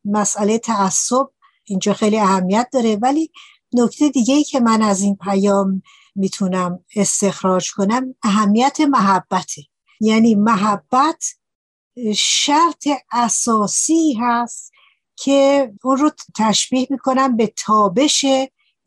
مسئله 0.05 0.57
تعصب 0.57 1.27
اینجا 1.65 1.93
خیلی 1.93 2.19
اهمیت 2.19 2.67
داره 2.73 2.95
ولی 2.95 3.31
نکته 3.73 4.09
دیگه 4.09 4.33
ای 4.33 4.43
که 4.43 4.59
من 4.59 4.81
از 4.81 5.01
این 5.01 5.15
پیام 5.15 5.81
می‌تونم 6.15 6.79
استخراج 6.95 7.71
کنم 7.71 8.15
اهمیت 8.23 8.77
محبته. 8.89 9.61
یعنی 10.01 10.35
محبت 10.35 11.25
شرط 12.15 12.87
اساسی 13.11 14.13
هست 14.21 14.71
که 15.15 15.71
اون 15.83 15.97
رو 15.97 16.11
تشبیه 16.37 16.87
می‌کنم 16.89 17.37
به 17.37 17.53
تابش 17.55 18.25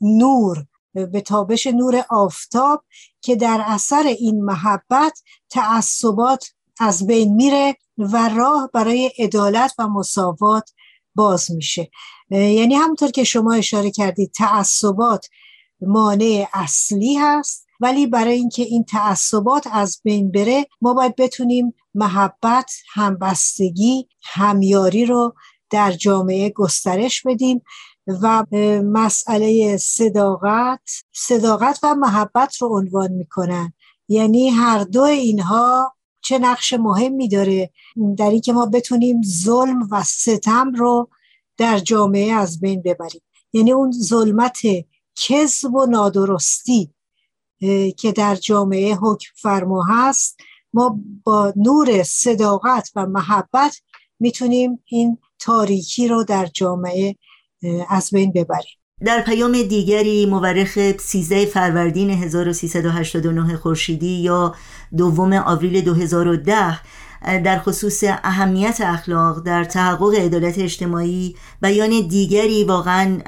نور 0.01 0.67
به 0.95 1.21
تابش 1.21 1.67
نور 1.67 2.05
آفتاب 2.11 2.85
که 3.21 3.37
در 3.37 3.65
اثر 3.67 4.03
این 4.03 4.45
محبت 4.45 5.23
تعصبات 5.51 6.53
از 6.81 7.07
بین 7.07 7.35
میره 7.35 7.77
و 7.99 8.29
راه 8.29 8.71
برای 8.75 9.12
عدالت 9.19 9.75
و 9.79 9.88
مساوات 9.88 10.71
باز 11.15 11.51
میشه. 11.51 11.91
یعنی 12.31 12.75
همونطور 12.75 13.11
که 13.11 13.25
شما 13.25 13.55
اشاره 13.55 13.91
کردید 13.91 14.33
تعصبات 14.33 15.29
مانع 15.81 16.49
اصلی 16.53 17.15
هست 17.15 17.67
ولی 17.81 18.07
برای 18.07 18.35
اینکه 18.35 18.62
این 18.62 18.85
تعصبات 18.85 19.67
از 19.73 20.01
بین 20.05 20.31
بره 20.31 20.67
ما 20.81 20.95
باید 20.95 21.17
بتونیم 21.17 21.75
محبت 21.94 22.72
همبستگی 22.92 24.09
همیاری 24.22 25.07
رو 25.07 25.35
در 25.70 25.92
جامعه 25.92 26.50
گسترش 26.50 27.22
بدیم 27.22 27.62
و 28.07 28.46
مسئله 28.85 29.76
صداقت 29.76 31.05
صداقت 31.12 31.78
و 31.83 31.94
محبت 31.94 32.57
رو 32.57 32.68
عنوان 32.68 33.12
می‌کنن. 33.12 33.72
یعنی 34.09 34.48
هر 34.48 34.85
دو 34.85 35.02
اینها 35.02 35.94
چه 36.22 36.38
نقش 36.38 36.72
مهمی 36.72 37.28
داره 37.28 37.70
در 38.16 38.31
اینکه 38.31 38.52
ما 38.52 38.66
بتونیم 38.66 39.22
ظلم 39.22 39.88
و 39.90 40.02
ستم 40.02 40.72
رو 40.74 41.09
در 41.57 41.78
جامعه 41.78 42.33
از 42.33 42.61
بین 42.61 42.83
ببریم. 42.83 43.22
یعنی 43.52 43.72
اون 43.72 43.92
ظلمت 43.92 44.59
کذب 45.16 45.74
و 45.74 45.87
نادرستی 45.87 46.94
که 47.96 48.12
در 48.16 48.35
جامعه 48.35 48.94
حکم 48.94 49.31
فرما 49.35 49.85
هست 49.88 50.40
ما 50.74 51.00
با 51.24 51.52
نور 51.56 52.02
صداقت 52.02 52.90
و 52.96 53.06
محبت 53.06 53.76
می‌تونیم 54.20 54.82
این 54.85 55.18
تاریکی 55.38 56.08
رو 56.08 56.24
در 56.24 56.46
جامعه 56.46 57.16
از 57.88 58.11
بین 58.12 58.32
ببریم. 58.32 58.78
در 59.04 59.20
پیام 59.20 59.52
دیگری 59.52 60.26
مورخ 60.26 60.78
13 61.00 61.46
فروردین 61.46 62.11
1389 62.11 63.56
خورشیدی 63.56 64.06
یا 64.06 64.54
دوم 64.96 65.32
آوریل 65.32 65.80
2010 65.80 66.80
در 67.24 67.58
خصوص 67.58 68.04
اهمیت 68.24 68.80
اخلاق 68.80 69.42
در 69.42 69.64
تحقق 69.64 70.14
عدالت 70.14 70.58
اجتماعی 70.58 71.37
بیان 71.62 72.06
دیگری 72.08 72.64
واقعا 72.64 73.18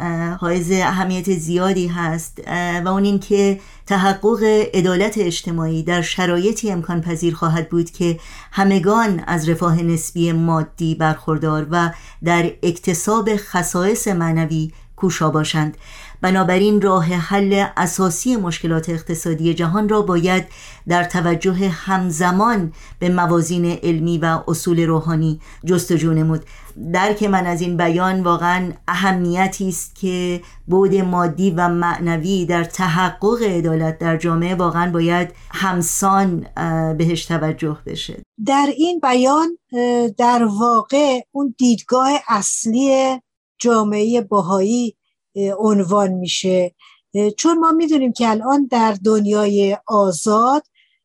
حائز 0.40 0.72
اهمیت 0.72 1.30
زیادی 1.30 1.86
هست 1.86 2.40
و 2.84 2.88
اون 2.88 3.04
این 3.04 3.18
که 3.18 3.60
تحقق 3.86 4.42
عدالت 4.74 5.18
اجتماعی 5.18 5.82
در 5.82 6.02
شرایطی 6.02 6.70
امکان 6.70 7.00
پذیر 7.00 7.34
خواهد 7.34 7.68
بود 7.68 7.90
که 7.90 8.18
همگان 8.52 9.24
از 9.26 9.48
رفاه 9.48 9.82
نسبی 9.82 10.32
مادی 10.32 10.94
برخوردار 10.94 11.66
و 11.70 11.90
در 12.24 12.52
اکتساب 12.62 13.30
خصائص 13.36 14.08
معنوی 14.08 14.72
کوشا 14.96 15.30
باشند. 15.30 15.76
بنابراین 16.24 16.80
راه 16.80 17.04
حل 17.04 17.64
اساسی 17.76 18.36
مشکلات 18.36 18.88
اقتصادی 18.88 19.54
جهان 19.54 19.88
را 19.88 20.02
باید 20.02 20.44
در 20.88 21.04
توجه 21.04 21.68
همزمان 21.68 22.72
به 22.98 23.08
موازین 23.08 23.64
علمی 23.64 24.18
و 24.18 24.40
اصول 24.48 24.86
روحانی 24.86 25.40
جستجو 25.64 26.12
نمود. 26.12 26.44
درک 26.92 27.22
من 27.22 27.46
از 27.46 27.60
این 27.60 27.76
بیان 27.76 28.22
واقعا 28.22 28.72
اهمیتی 28.88 29.68
است 29.68 29.94
که 29.94 30.40
بود 30.66 30.94
مادی 30.94 31.50
و 31.50 31.68
معنوی 31.68 32.46
در 32.46 32.64
تحقق 32.64 33.42
عدالت 33.42 33.98
در 33.98 34.16
جامعه 34.16 34.54
واقعا 34.54 34.92
باید 34.92 35.34
همسان 35.50 36.46
بهش 36.98 37.24
توجه 37.24 37.76
بشه. 37.86 38.22
در 38.46 38.66
این 38.76 39.00
بیان 39.00 39.58
در 40.18 40.44
واقع 40.44 41.20
اون 41.32 41.54
دیدگاه 41.58 42.10
اصلی 42.28 43.20
جامعه 43.58 44.20
بهایی 44.20 44.96
عنوان 45.58 46.12
میشه. 46.12 46.74
چون 47.36 47.58
ما 47.58 47.72
می‌دونیم 47.72 48.12
که 48.12 48.30
الان 48.30 48.66
در 48.70 48.96
دنیای 49.04 49.76
آزاد 49.86 50.62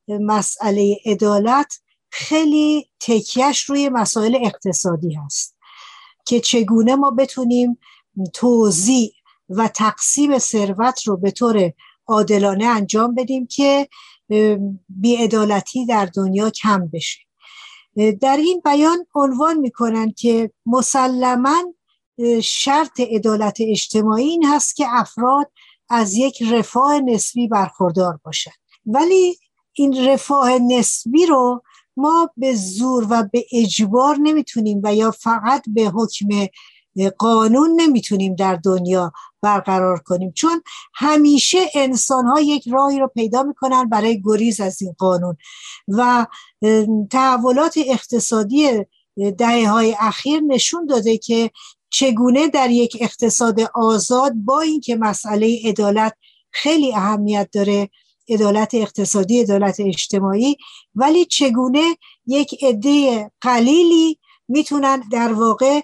مسئله 0.07 0.97
عدالت 1.05 1.79
خیلی 2.09 2.89
تکیش 2.99 3.63
روی 3.63 3.89
مسائل 3.89 4.37
اقتصادی 4.41 5.13
هست 5.13 5.57
که 6.25 6.39
چگونه 6.39 6.95
ما 6.95 7.11
بتونیم 7.11 7.79
توزیع 8.33 9.11
و 9.49 9.67
تقسیم 9.67 10.37
ثروت 10.37 11.07
رو 11.07 11.17
به 11.17 11.31
طور 11.31 11.73
عادلانه 12.07 12.65
انجام 12.65 13.15
بدیم 13.15 13.47
که 13.47 13.89
بیعدالتی 14.89 15.85
در 15.85 16.05
دنیا 16.05 16.49
کم 16.49 16.87
بشه. 16.93 17.19
در 18.21 18.37
این 18.37 18.61
بیان 18.65 19.05
عنوان 19.15 19.57
می‌کنن 19.57 20.11
که 20.11 20.51
مسلما 20.65 21.73
شرط 22.43 22.99
عدالت 22.99 23.57
اجتماعی 23.59 24.29
این 24.29 24.45
هست 24.45 24.75
که 24.75 24.85
افراد 24.89 25.51
از 25.89 26.13
یک 26.13 26.43
رفاه 26.51 26.99
نسبی 26.99 27.47
برخوردار 27.47 28.19
باشند 28.23 28.53
ولی 28.85 29.37
این 29.73 30.07
رفاه 30.07 30.59
نسبی 30.59 31.25
رو 31.25 31.63
ما 31.97 32.29
به 32.37 32.55
زور 32.55 33.07
و 33.09 33.23
به 33.33 33.45
اجبار 33.51 34.17
نمی‌تونیم 34.17 34.81
و 34.83 34.95
یا 34.95 35.11
فقط 35.11 35.63
به 35.67 35.91
حکم 35.95 36.27
قانون 37.17 37.81
نمی‌تونیم 37.81 38.35
در 38.35 38.55
دنیا 38.55 39.11
برقرار 39.41 39.99
کنیم. 39.99 40.31
چون 40.31 40.61
همیشه 40.93 41.57
انسان 41.75 42.25
ها 42.25 42.41
یک 42.41 42.67
راهی 42.67 42.99
رو 42.99 43.07
پیدا 43.07 43.43
می‌کنن 43.43 43.89
برای 43.89 44.21
گریز 44.21 44.61
از 44.61 44.81
این 44.81 44.95
قانون. 44.97 45.37
و 45.87 46.27
تحولات 47.09 47.73
اقتصادی 47.85 48.85
دهه 49.37 49.69
های 49.69 49.95
اخیر 49.99 50.39
نشون 50.39 50.85
داده 50.85 51.17
که 51.17 51.51
چگونه 51.89 52.47
در 52.47 52.69
یک 52.69 52.97
اقتصاد 53.01 53.59
آزاد 53.73 54.33
با 54.35 54.61
اینکه 54.61 54.95
مسئله 54.95 55.59
عدالت 55.65 56.13
خیلی 56.51 56.93
اهمیت 56.93 57.49
داره 57.53 57.89
عدالت 58.29 58.75
اقتصادی 58.75 59.41
عدالت 59.41 59.79
اجتماعی 59.79 60.57
ولی 60.95 61.25
چگونه 61.25 61.97
یک 62.27 62.63
عده 62.63 63.31
قلیلی 63.41 64.19
می‌تونن 64.47 65.03
در 65.11 65.33
واقع 65.33 65.81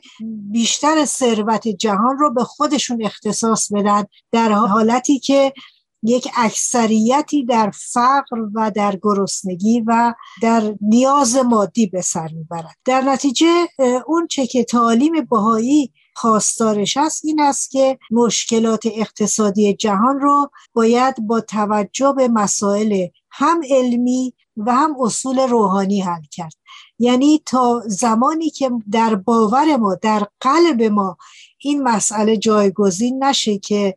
بیشتر 0.51 1.05
ثروت 1.05 1.67
جهان 1.67 2.17
رو 2.19 2.33
به 2.33 2.43
خودشون 2.43 3.05
اختصاص 3.05 3.71
بدن 3.73 4.05
در 4.31 4.51
حالتی 4.51 5.19
که 5.19 5.53
یک 6.05 6.27
اکثریتی 6.35 7.45
در 7.45 7.71
فقر 7.73 8.37
و 8.53 8.71
در 8.75 8.99
گرسنگی 9.01 9.83
و 9.87 10.13
در 10.41 10.75
نیاز 10.81 11.35
مادی 11.35 11.87
به 11.87 12.01
سر 12.01 12.29
می‌برد. 12.33 12.75
در 12.85 13.01
نتیجه 13.01 13.67
اون 14.07 14.27
چه 14.27 14.47
که 14.47 14.63
تعالیم 14.63 15.13
بهایی 15.29 15.91
خواستارش 16.15 16.97
است 16.97 17.25
این 17.25 17.41
است 17.41 17.71
که 17.71 17.99
مشکلات 18.11 18.83
اقتصادی 18.85 19.73
جهان 19.73 20.19
رو 20.19 20.49
باید 20.73 21.15
با 21.27 21.41
توجه 21.41 22.13
به 22.17 22.27
مسائل 22.27 23.07
هم 23.31 23.61
علمی 23.69 24.33
و 24.57 24.73
هم 24.73 24.95
اصول 24.99 25.39
روحانی 25.39 26.01
حل 26.01 26.23
کرد. 26.31 26.53
یعنی 26.99 27.41
تا 27.45 27.81
زمانی 27.85 28.49
که 28.49 28.71
در 28.91 29.15
باور 29.15 29.77
ما 29.77 29.95
در 29.95 30.27
قلب 30.41 30.83
ما 30.83 31.17
این 31.59 31.83
مسئله 31.83 32.37
جایگزین 32.37 33.23
نشه 33.23 33.57
که 33.57 33.95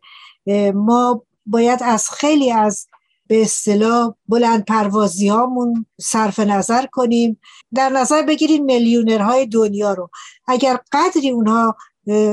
ما 0.75 1.23
باید 1.49 1.83
از 1.83 2.09
خیلی 2.09 2.51
از 2.51 2.87
به 3.27 3.41
اصطلاح 3.41 4.13
بلند 4.27 4.65
پروازی 4.65 5.27
هامون 5.27 5.85
صرف 6.01 6.39
نظر 6.39 6.85
کنیم. 6.85 7.39
در 7.75 7.89
نظر 7.89 8.21
بگیریم 8.21 8.65
میلیونرهای 8.65 9.45
دنیا 9.45 9.93
رو. 9.93 10.09
اگر 10.47 10.79
قدری 10.91 11.29
اونها 11.29 11.75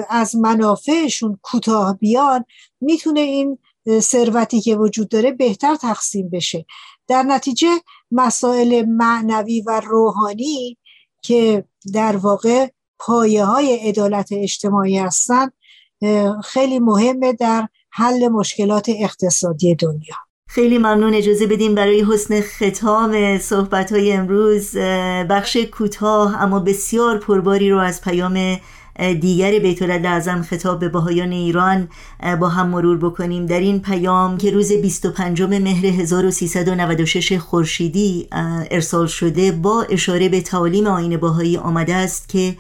از 0.08 0.36
منافعشون 0.36 1.38
کوتاه 1.42 1.98
بیان 1.98 2.44
می‌تونه 2.80 3.20
این 3.20 3.58
ثروتی 4.00 4.60
که 4.60 4.76
وجود 4.76 5.08
داره 5.08 5.32
بهتر 5.32 5.76
تقسیم 5.76 6.30
بشه. 6.30 6.66
در 7.08 7.22
نتیجه 7.22 7.68
مسائل 8.10 8.84
معنوی 8.88 9.60
و 9.60 9.80
روحانی 9.80 10.78
که 11.22 11.64
در 11.92 12.16
واقع 12.16 12.68
پایه 12.98 13.44
های 13.44 13.76
عدالت 13.88 14.28
اجتماعی 14.32 14.98
هستن 14.98 15.50
خیلی 16.44 16.78
مهمه 16.78 17.32
در 17.32 17.68
حل 17.98 18.28
مشکلات 18.28 18.88
اقتصادی 19.00 19.74
دنیا. 19.74 20.14
خیلی 20.48 20.78
ممنون. 20.78 21.14
اجازه 21.14 21.46
بدیم 21.46 21.74
برای 21.74 22.04
حسن 22.04 22.40
ختام 22.40 23.38
صحبت 23.38 23.92
های 23.92 24.12
امروز 24.12 24.76
بخش 25.30 25.56
کوتاه 25.56 26.42
اما 26.42 26.60
بسیار 26.60 27.18
پرباری 27.18 27.70
رو 27.70 27.78
از 27.78 28.00
پیام 28.00 28.58
دیگر 29.20 29.58
بیت 29.58 29.82
اعظم 29.82 30.42
خطاب 30.42 30.78
به 30.80 30.88
بهایان 30.88 31.32
ایران 31.32 31.88
با 32.40 32.48
هم 32.48 32.68
مرور 32.68 32.98
بکنیم. 32.98 33.46
در 33.46 33.60
این 33.60 33.82
پیام 33.82 34.38
که 34.38 34.50
روز 34.50 34.72
25 34.72 35.42
مهر 35.42 35.86
1396 35.86 37.32
خورشیدی 37.32 38.28
ارسال 38.70 39.06
شده 39.06 39.52
با 39.52 39.82
اشاره 39.90 40.28
به 40.28 40.40
تعالیم 40.40 40.86
آین 40.86 41.16
باهایی 41.16 41.56
آمده 41.56 41.94
است 41.94 42.28
که 42.28 42.56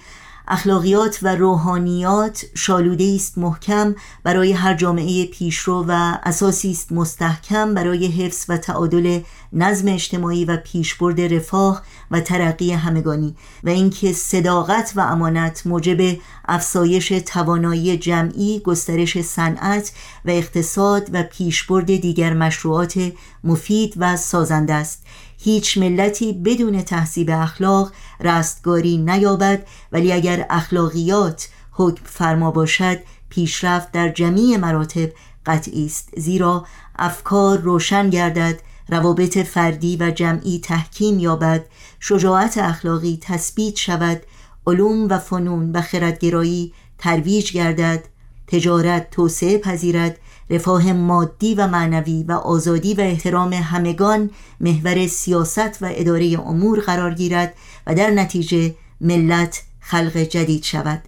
اخلاقیات 0.48 1.18
و 1.22 1.34
روحانیات 1.34 2.44
شالوده 2.54 3.12
است 3.14 3.38
محکم 3.38 3.94
برای 4.22 4.52
هر 4.52 4.74
جامعه 4.74 5.26
پیشرو 5.26 5.84
و 5.88 6.18
اساسی 6.22 6.70
است 6.70 6.92
مستحکم 6.92 7.74
برای 7.74 8.06
حفظ 8.06 8.44
و 8.48 8.56
تعادل 8.56 9.20
نظم 9.52 9.88
اجتماعی 9.88 10.44
و 10.44 10.56
پیشبرد 10.56 11.20
رفاه 11.20 11.82
و 12.10 12.20
ترقی 12.20 12.72
همگانی 12.72 13.36
و 13.64 13.68
اینکه 13.68 14.12
صداقت 14.12 14.92
و 14.96 15.00
امانت 15.00 15.66
موجب 15.66 16.18
افزایش 16.48 17.08
توانایی 17.08 17.98
جمعی 17.98 18.60
گسترش 18.60 19.22
صنعت 19.22 19.92
و 20.24 20.30
اقتصاد 20.30 21.08
و 21.12 21.22
پیشبرد 21.22 21.86
دیگر 21.86 22.34
مشروعات 22.34 23.12
مفید 23.44 23.94
و 23.96 24.16
سازنده 24.16 24.74
است. 24.74 25.06
هیچ 25.38 25.78
ملتی 25.78 26.32
بدون 26.32 26.82
تحصیب 26.82 27.30
اخلاق 27.30 27.92
رستگاری 28.20 28.98
نیابد 28.98 29.66
ولی 29.92 30.12
اگر 30.12 30.46
اخلاقیات 30.50 31.48
حکم 31.72 32.04
فرما 32.04 32.50
باشد 32.50 32.98
پیشرفت 33.28 33.92
در 33.92 34.08
جمیع 34.08 34.56
مراتب 34.56 35.12
قطعی 35.46 35.86
است. 35.86 36.08
زیرا 36.16 36.66
افکار 36.98 37.58
روشن 37.58 38.10
گردد 38.10 38.60
روابط 38.88 39.38
فردی 39.38 39.96
و 39.96 40.10
جمعی 40.10 40.58
تحکیم 40.58 41.18
یابد 41.18 41.64
شجاعت 42.00 42.58
اخلاقی 42.58 43.18
تثبیت 43.22 43.76
شود 43.76 44.22
علوم 44.66 45.08
و 45.08 45.18
فنون 45.18 45.72
و 45.72 45.80
خردگرایی 45.80 46.72
ترویج 46.98 47.52
گردد 47.52 48.04
تجارت 48.46 49.10
توسعه 49.10 49.58
پذیرد 49.58 50.18
رفاه 50.50 50.92
مادی 50.92 51.54
و 51.54 51.66
معنوی 51.66 52.24
و 52.28 52.32
آزادی 52.32 52.94
و 52.94 53.00
احترام 53.00 53.52
همگان 53.52 54.30
محور 54.60 55.06
سیاست 55.06 55.82
و 55.82 55.88
اداره 55.90 56.40
امور 56.46 56.80
قرار 56.80 57.14
گیرد 57.14 57.54
و 57.86 57.94
در 57.94 58.10
نتیجه 58.10 58.74
ملت 59.00 59.62
خلق 59.80 60.16
جدید 60.16 60.62
شود 60.62 61.02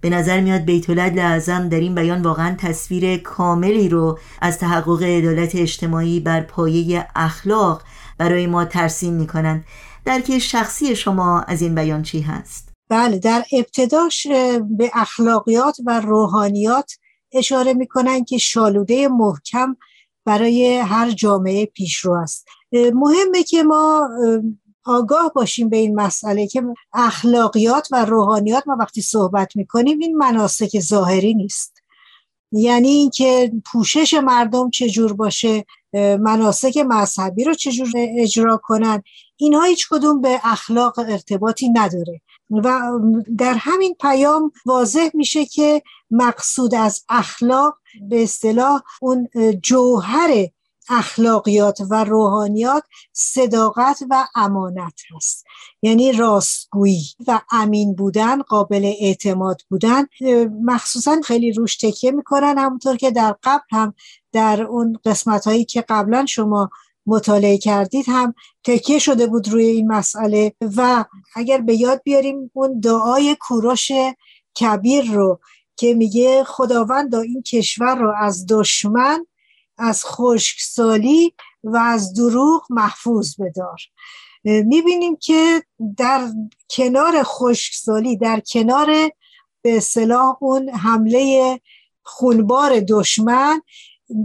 به 0.00 0.10
نظر 0.10 0.40
میاد 0.40 0.60
بیت 0.60 0.90
اعظم 0.90 1.68
در 1.68 1.80
این 1.80 1.94
بیان 1.94 2.22
واقعا 2.22 2.54
تصویر 2.58 3.16
کاملی 3.16 3.88
رو 3.88 4.18
از 4.40 4.58
تحقق 4.58 5.02
عدالت 5.02 5.54
اجتماعی 5.54 6.20
بر 6.20 6.40
پایه 6.40 7.06
اخلاق 7.16 7.82
برای 8.18 8.46
ما 8.46 8.64
ترسیم 8.64 9.14
می‌کنند 9.14 9.64
درک 10.04 10.38
شخصی 10.38 10.96
شما 10.96 11.40
از 11.40 11.62
این 11.62 11.74
بیان 11.74 12.02
چی 12.02 12.20
هست؟ 12.20 12.68
بله 12.88 13.18
در 13.18 13.44
ابتداش 13.52 14.26
به 14.78 14.90
اخلاقیات 14.94 15.76
و 15.86 16.00
روحانیات 16.00 16.92
اشاره 17.32 17.74
می‌کنن 17.74 18.24
که 18.24 18.38
شالوده 18.38 19.08
محکم 19.08 19.76
برای 20.24 20.78
هر 20.78 21.10
جامعه 21.10 21.66
پیشرو 21.66 22.12
است. 22.12 22.46
مهمه 22.72 23.42
که 23.42 23.62
ما 23.62 24.08
آگاه 24.84 25.32
باشیم 25.34 25.68
به 25.68 25.76
این 25.76 26.00
مسئله 26.00 26.46
که 26.46 26.62
اخلاقیات 26.92 27.88
و 27.92 28.04
روحانیات 28.04 28.68
ما 28.68 28.76
وقتی 28.80 29.02
صحبت 29.02 29.56
می‌کنیم 29.56 29.98
این 29.98 30.16
مناسک 30.16 30.80
ظاهری 30.80 31.34
نیست. 31.34 31.82
یعنی 32.52 32.88
اینکه 32.88 33.52
پوشش 33.72 34.14
مردم 34.14 34.70
چجور 34.70 35.12
باشه 35.12 35.64
مناسک 36.20 36.76
مذهبی 36.76 37.44
رو 37.44 37.54
چجور 37.54 37.88
اجرا 37.96 38.60
کنن 38.62 39.02
اینها 39.36 39.62
هیچ 39.62 39.88
کدوم 39.90 40.20
به 40.20 40.40
اخلاق 40.44 40.98
ارتباطی 40.98 41.68
نداره. 41.68 42.20
و 42.50 42.98
در 43.38 43.54
همین 43.58 43.96
پیام 44.00 44.52
واضح 44.66 45.10
میشه 45.14 45.46
که 45.46 45.82
مقصود 46.10 46.74
از 46.74 47.04
اخلاق 47.08 47.78
به 48.08 48.22
اصطلاح 48.22 48.82
اون 49.00 49.28
جوهر 49.62 50.48
اخلاقیات 50.88 51.80
و 51.90 52.04
روحانیات 52.04 52.82
صداقت 53.12 53.98
و 54.10 54.26
امانت 54.34 55.00
هست. 55.16 55.44
یعنی 55.82 56.12
راستگویی 56.12 57.04
و 57.26 57.40
امین 57.50 57.94
بودن 57.94 58.42
قابل 58.42 58.92
اعتماد 59.00 59.62
بودن 59.70 60.06
مخصوصا 60.62 61.20
خیلی 61.24 61.52
روش 61.52 61.76
تکیه 61.76 62.10
می‌کنن 62.10 62.58
همونطور 62.58 62.96
که 62.96 63.10
در 63.10 63.36
قبل 63.42 63.64
هم 63.70 63.94
در 64.32 64.62
اون 64.62 64.98
قسمت 65.04 65.46
هایی 65.46 65.64
که 65.64 65.84
قبلا 65.88 66.26
شما 66.26 66.70
مطالعه 67.08 67.58
کردید 67.58 68.04
هم 68.08 68.34
تکیه 68.64 68.98
شده 68.98 69.26
بود 69.26 69.48
روی 69.48 69.64
این 69.64 69.92
مسئله 69.92 70.52
و 70.76 71.04
اگر 71.34 71.58
به 71.58 71.74
یاد 71.74 72.02
بیاریم 72.04 72.50
اون 72.54 72.80
دعای 72.80 73.36
کوروش 73.40 73.90
کبیر 74.60 75.12
رو 75.12 75.40
که 75.76 75.94
میگه 75.94 76.44
خداوند 76.44 77.14
این 77.14 77.42
کشور 77.42 77.94
رو 77.94 78.14
از 78.18 78.46
دشمن 78.48 79.26
از 79.78 80.04
خشکسالی 80.04 81.34
و 81.64 81.76
از 81.76 82.14
دروغ 82.14 82.66
محفوظ 82.70 83.34
بدار. 83.40 83.78
می‌بینیم 84.44 85.16
که 85.16 85.62
در 85.96 86.28
کنار 86.70 87.22
خشکسالی 87.22 88.16
در 88.16 88.40
کنار 88.40 89.10
به 89.62 89.80
صلاح 89.80 90.36
اون 90.40 90.68
حمله 90.68 91.60
خونبار 92.02 92.80
دشمن 92.80 93.62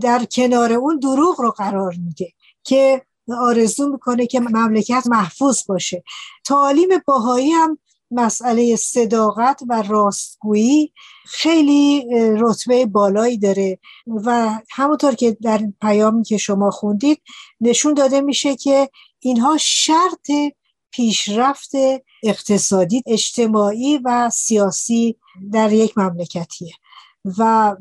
در 0.01 0.25
کنار 0.25 0.73
اون 0.73 0.99
دروغ 0.99 1.41
رو 1.41 1.51
قرار 1.51 1.93
میده. 1.93 2.33
که 2.63 3.01
آرزو 3.39 3.89
می‌کنه 3.89 4.27
که 4.27 4.39
مملکت 4.39 5.03
محفوظ 5.07 5.63
باشه. 5.67 6.03
تعالیم 6.43 6.89
باهایی 7.05 7.51
هم 7.51 7.77
مسئله 8.11 8.75
صداقت 8.75 9.61
و 9.69 9.81
راستگویی 9.81 10.93
خیلی 11.25 12.05
رتبه 12.39 12.85
بالایی 12.85 13.37
داره 13.37 13.79
و 14.07 14.59
همونطور 14.69 15.15
که 15.15 15.37
در 15.41 15.61
پیامی 15.81 16.23
که 16.23 16.37
شما 16.37 16.71
خوندید 16.71 17.21
نشون 17.61 17.93
داده 17.93 18.21
میشه 18.21 18.55
که 18.55 18.89
اینها 19.19 19.57
شرط 19.57 20.31
پیشرفت 20.91 21.71
اقتصادی 22.23 23.03
اجتماعی 23.05 23.97
و 23.97 24.29
سیاسی 24.29 25.15
در 25.51 25.73
یک 25.73 25.97
مملکتیه. 25.97 26.73
و 27.37 27.75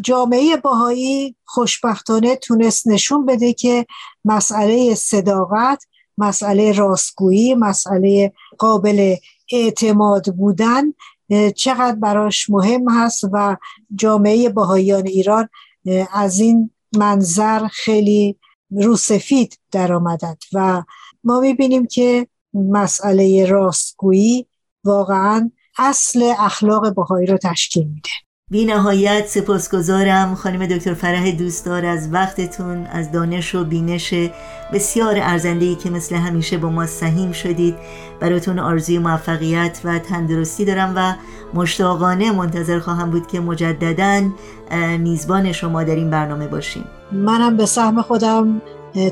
جامعه 0.00 0.56
باهایی 0.56 1.36
خوشبختانه 1.44 2.36
تونست 2.36 2.88
نشون 2.88 3.26
بده 3.26 3.52
که 3.52 3.86
مسئله 4.24 4.94
صداقت 4.94 5.84
مسئله 6.18 6.72
راستگویی 6.72 7.54
مسئله 7.54 8.32
قابل 8.58 9.16
اعتماد 9.52 10.36
بودن 10.36 10.84
چقدر 11.56 11.96
براش 11.96 12.50
مهم 12.50 12.90
هست 12.90 13.24
و 13.32 13.56
جامعه 13.94 14.48
بهاییان 14.48 15.06
ایران 15.06 15.48
از 16.12 16.40
این 16.40 16.70
منظر 16.96 17.66
خیلی 17.66 18.36
روسفید 18.70 19.58
در 19.70 19.92
آمدند. 19.92 20.42
و 20.52 20.82
ما 21.24 21.40
می‌بینیم 21.40 21.86
که 21.86 22.26
مسئله 22.54 23.46
راستگویی 23.46 24.46
واقعا 24.84 25.50
اصل 25.78 26.32
اخلاق 26.38 26.94
بهایی 26.94 27.26
رو 27.26 27.38
تشکیل 27.38 27.86
میده. 27.88 28.27
بی 28.50 28.64
نهایت 28.64 29.26
سپاسگزارم 29.26 30.34
خانم 30.34 30.66
دکتر 30.66 30.94
فرح 30.94 31.30
دوستدار 31.30 31.86
از 31.86 32.12
وقتتون 32.12 32.86
از 32.86 33.12
دانش 33.12 33.54
و 33.54 33.64
بینش 33.64 34.14
بسیار 34.72 35.14
ارزندهی 35.16 35.74
که 35.74 35.90
مثل 35.90 36.16
همیشه 36.16 36.58
با 36.58 36.68
ما 36.68 36.86
سهیم 36.86 37.32
شدید. 37.32 37.74
براتون 38.20 38.58
آرزوی 38.58 38.98
موفقیت 38.98 39.80
و 39.84 39.98
تندرستی 39.98 40.64
دارم 40.64 40.92
و 40.96 41.14
مشتاقانه 41.54 42.32
منتظر 42.32 42.78
خواهم 42.78 43.10
بود 43.10 43.26
که 43.26 43.40
مجددا 43.40 44.22
میزبان 44.98 45.52
شما 45.52 45.82
در 45.84 45.94
این 45.94 46.10
برنامه 46.10 46.46
باشیم. 46.46 46.84
منم 47.12 47.56
به 47.56 47.66
سهم 47.66 48.02
خودم 48.02 48.62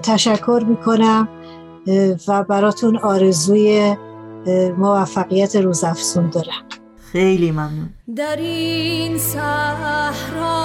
تشکر 0.03 0.65
می‌کنم 0.69 1.29
و 2.29 2.45
براتون 2.45 2.97
آرزوی 2.97 3.97
موفقیت 4.79 5.57
روزافزون 5.57 6.31
دارم. 6.31 6.63
خیلی 7.13 7.51
ممنون. 7.51 7.91
در 8.17 8.37
این 8.37 9.19
صحرای 9.19 10.57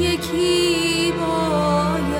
یکی 0.02 1.14
باید 1.20 2.20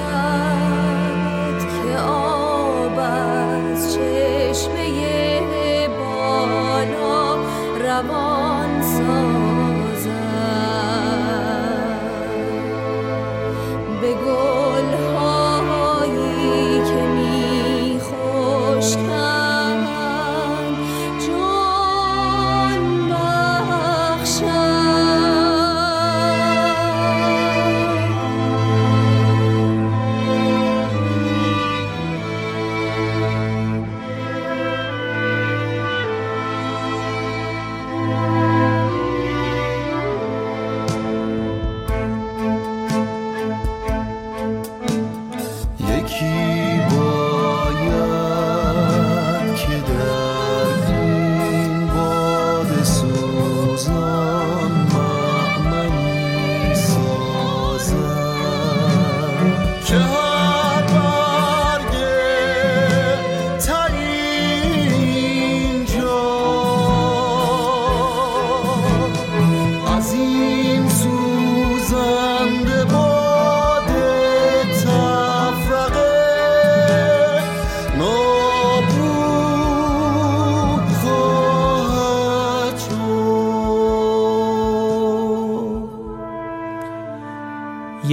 که 1.60 2.00
آب 2.00 3.00
از 3.00 3.94
چشمه 3.94 5.88
بالا 5.88 7.38
روان 7.80 8.39
به 14.14 14.49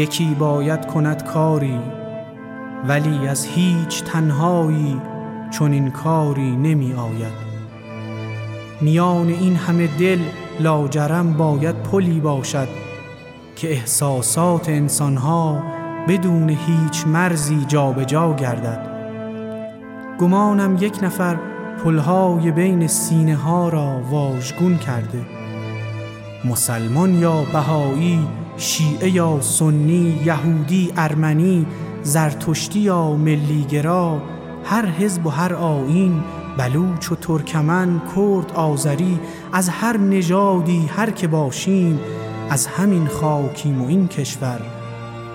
یکی 0.06 0.36
باید 0.38 0.86
کند 0.86 1.24
کاری 1.24 1.80
ولی 2.88 3.28
از 3.28 3.46
هیچ 3.46 4.04
تنهایی 4.04 5.00
چون 5.50 5.72
این 5.72 5.90
کاری 5.90 6.56
نمی 6.56 6.92
آید. 6.92 7.32
میان 8.80 9.28
این 9.28 9.56
همه 9.56 9.86
دل 9.98 10.18
لاجرم 10.60 11.32
باید 11.32 11.82
پلی 11.82 12.20
باشد 12.20 12.68
که 13.56 13.70
احساسات 13.70 14.68
انسانها 14.68 15.62
بدون 16.08 16.50
هیچ 16.50 17.06
مرزی 17.06 17.64
جابجا 17.68 18.34
گردد. 18.34 18.86
گمانم 20.20 20.76
یک 20.80 20.98
نفر 21.02 21.36
پلهای 21.84 22.50
بین 22.50 22.86
سینه 22.86 23.36
ها 23.36 23.68
را 23.68 24.00
واژگون 24.10 24.78
کرده. 24.78 25.26
مسلمان 26.44 27.14
یا 27.14 27.42
بهایی 27.52 28.45
شیعه 28.56 29.10
یا 29.10 29.40
سنی 29.40 30.20
یهودی 30.24 30.92
ارمنی 30.96 31.66
زرتشتی 32.02 32.78
یا 32.78 33.12
ملیگرا 33.12 34.22
هر 34.64 34.86
حزب 34.86 35.26
و 35.26 35.30
هر 35.30 35.54
آیین 35.54 36.24
بلوچ 36.56 37.12
و 37.12 37.14
ترکمن 37.14 38.02
کرد 38.16 38.52
آذری 38.52 39.20
از 39.52 39.68
هر 39.68 39.96
نژادی 39.96 40.86
هر 40.96 41.10
که 41.10 41.26
باشیم 41.26 42.00
از 42.50 42.66
همین 42.66 43.06
خاکیم 43.06 43.82
و 43.82 43.88
این 43.88 44.08
کشور 44.08 44.60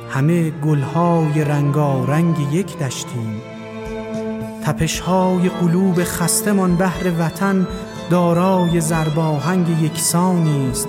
همه 0.09 0.49
گلهای 0.49 1.43
رنگارنگ 1.43 2.35
یک 2.51 2.77
دشتیم. 2.77 3.41
تپشهای 4.63 5.49
قلوب 5.49 6.03
خستمان 6.03 6.75
بهر 6.75 7.11
وطن 7.19 7.67
دارای 8.09 8.81
زرباهنگ 8.81 9.69
یکسانی 9.83 10.69
است 10.71 10.87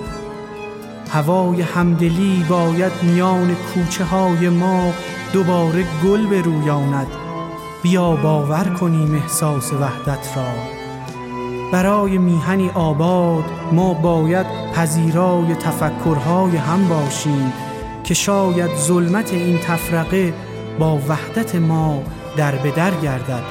هوای 1.13 1.61
همدلی 1.61 2.45
باید 2.49 2.91
میان 3.03 3.55
کوچه 3.55 4.03
های 4.03 4.49
ما 4.49 4.93
دوباره 5.33 5.85
گل 6.03 6.25
برویاند. 6.25 7.07
بیا 7.83 8.15
باور 8.15 8.63
کنیم 8.63 9.15
احساس 9.15 9.73
وحدت 9.73 10.37
را. 10.37 10.51
برای 11.71 12.17
میهنی 12.17 12.69
آباد 12.69 13.43
ما 13.71 13.93
باید 13.93 14.45
پذیرای 14.75 15.55
تفکرهای 15.55 16.57
هم 16.57 16.87
باشیم 16.87 17.53
که 18.03 18.13
شاید 18.13 18.75
ظلمت 18.75 19.33
این 19.33 19.57
تفرقه 19.57 20.33
با 20.79 20.97
وحدت 20.97 21.55
ما 21.55 22.03
در 22.37 22.55
به 22.55 22.71
در 22.71 22.91
گردد 22.91 23.43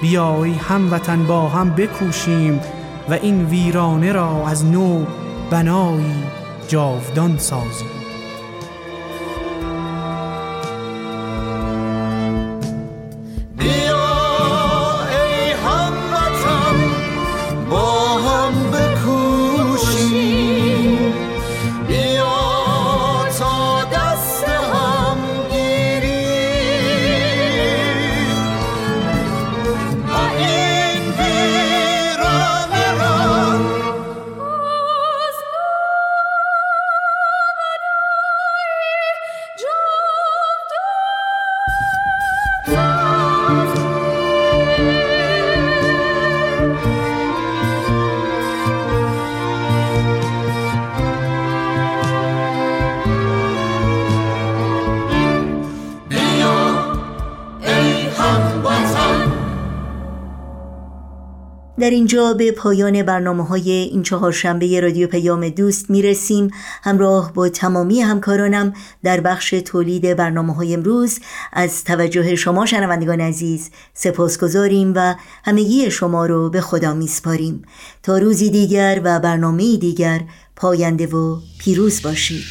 بیایی 0.00 0.54
هموطن 0.54 1.26
با 1.26 1.48
هم 1.48 1.70
بکوشیم 1.70 2.60
و 3.08 3.12
این 3.12 3.44
ویرانه 3.44 4.12
را 4.12 4.48
از 4.48 4.64
نو 4.64 5.04
بنایی 5.50 6.37
جاودان 6.68 7.38
سازیم 7.38 7.97
اینجا 62.08 62.34
به 62.34 62.52
پایان 62.52 63.02
برنامه 63.02 63.44
های 63.44 63.70
این 63.70 64.02
چهارشنبه 64.02 64.80
رادیو 64.80 65.08
پیام 65.08 65.48
دوست 65.48 65.90
می‌رسیم. 65.90 66.50
همراه 66.82 67.32
با 67.32 67.48
تمامی 67.48 68.00
همکارانم 68.00 68.72
در 69.02 69.20
بخش 69.20 69.50
تولید 69.50 70.16
برنامه 70.16 70.54
های 70.54 70.74
امروز 70.74 71.20
از 71.52 71.84
توجه 71.84 72.36
شما 72.36 72.66
شنوندگان 72.66 73.20
عزیز 73.20 73.70
سپاس 73.94 74.38
گذاریم 74.38 74.92
و 74.96 75.14
همگی 75.44 75.90
شما 75.90 76.26
رو 76.26 76.50
به 76.50 76.60
خدا 76.60 76.94
میسپاریم. 76.94 77.62
تا 78.02 78.18
روزی 78.18 78.50
دیگر 78.50 79.00
و 79.04 79.20
برنامه 79.20 79.76
دیگر 79.76 80.20
پاینده 80.56 81.06
و 81.06 81.36
پیروز 81.58 82.02
باشید. 82.02 82.44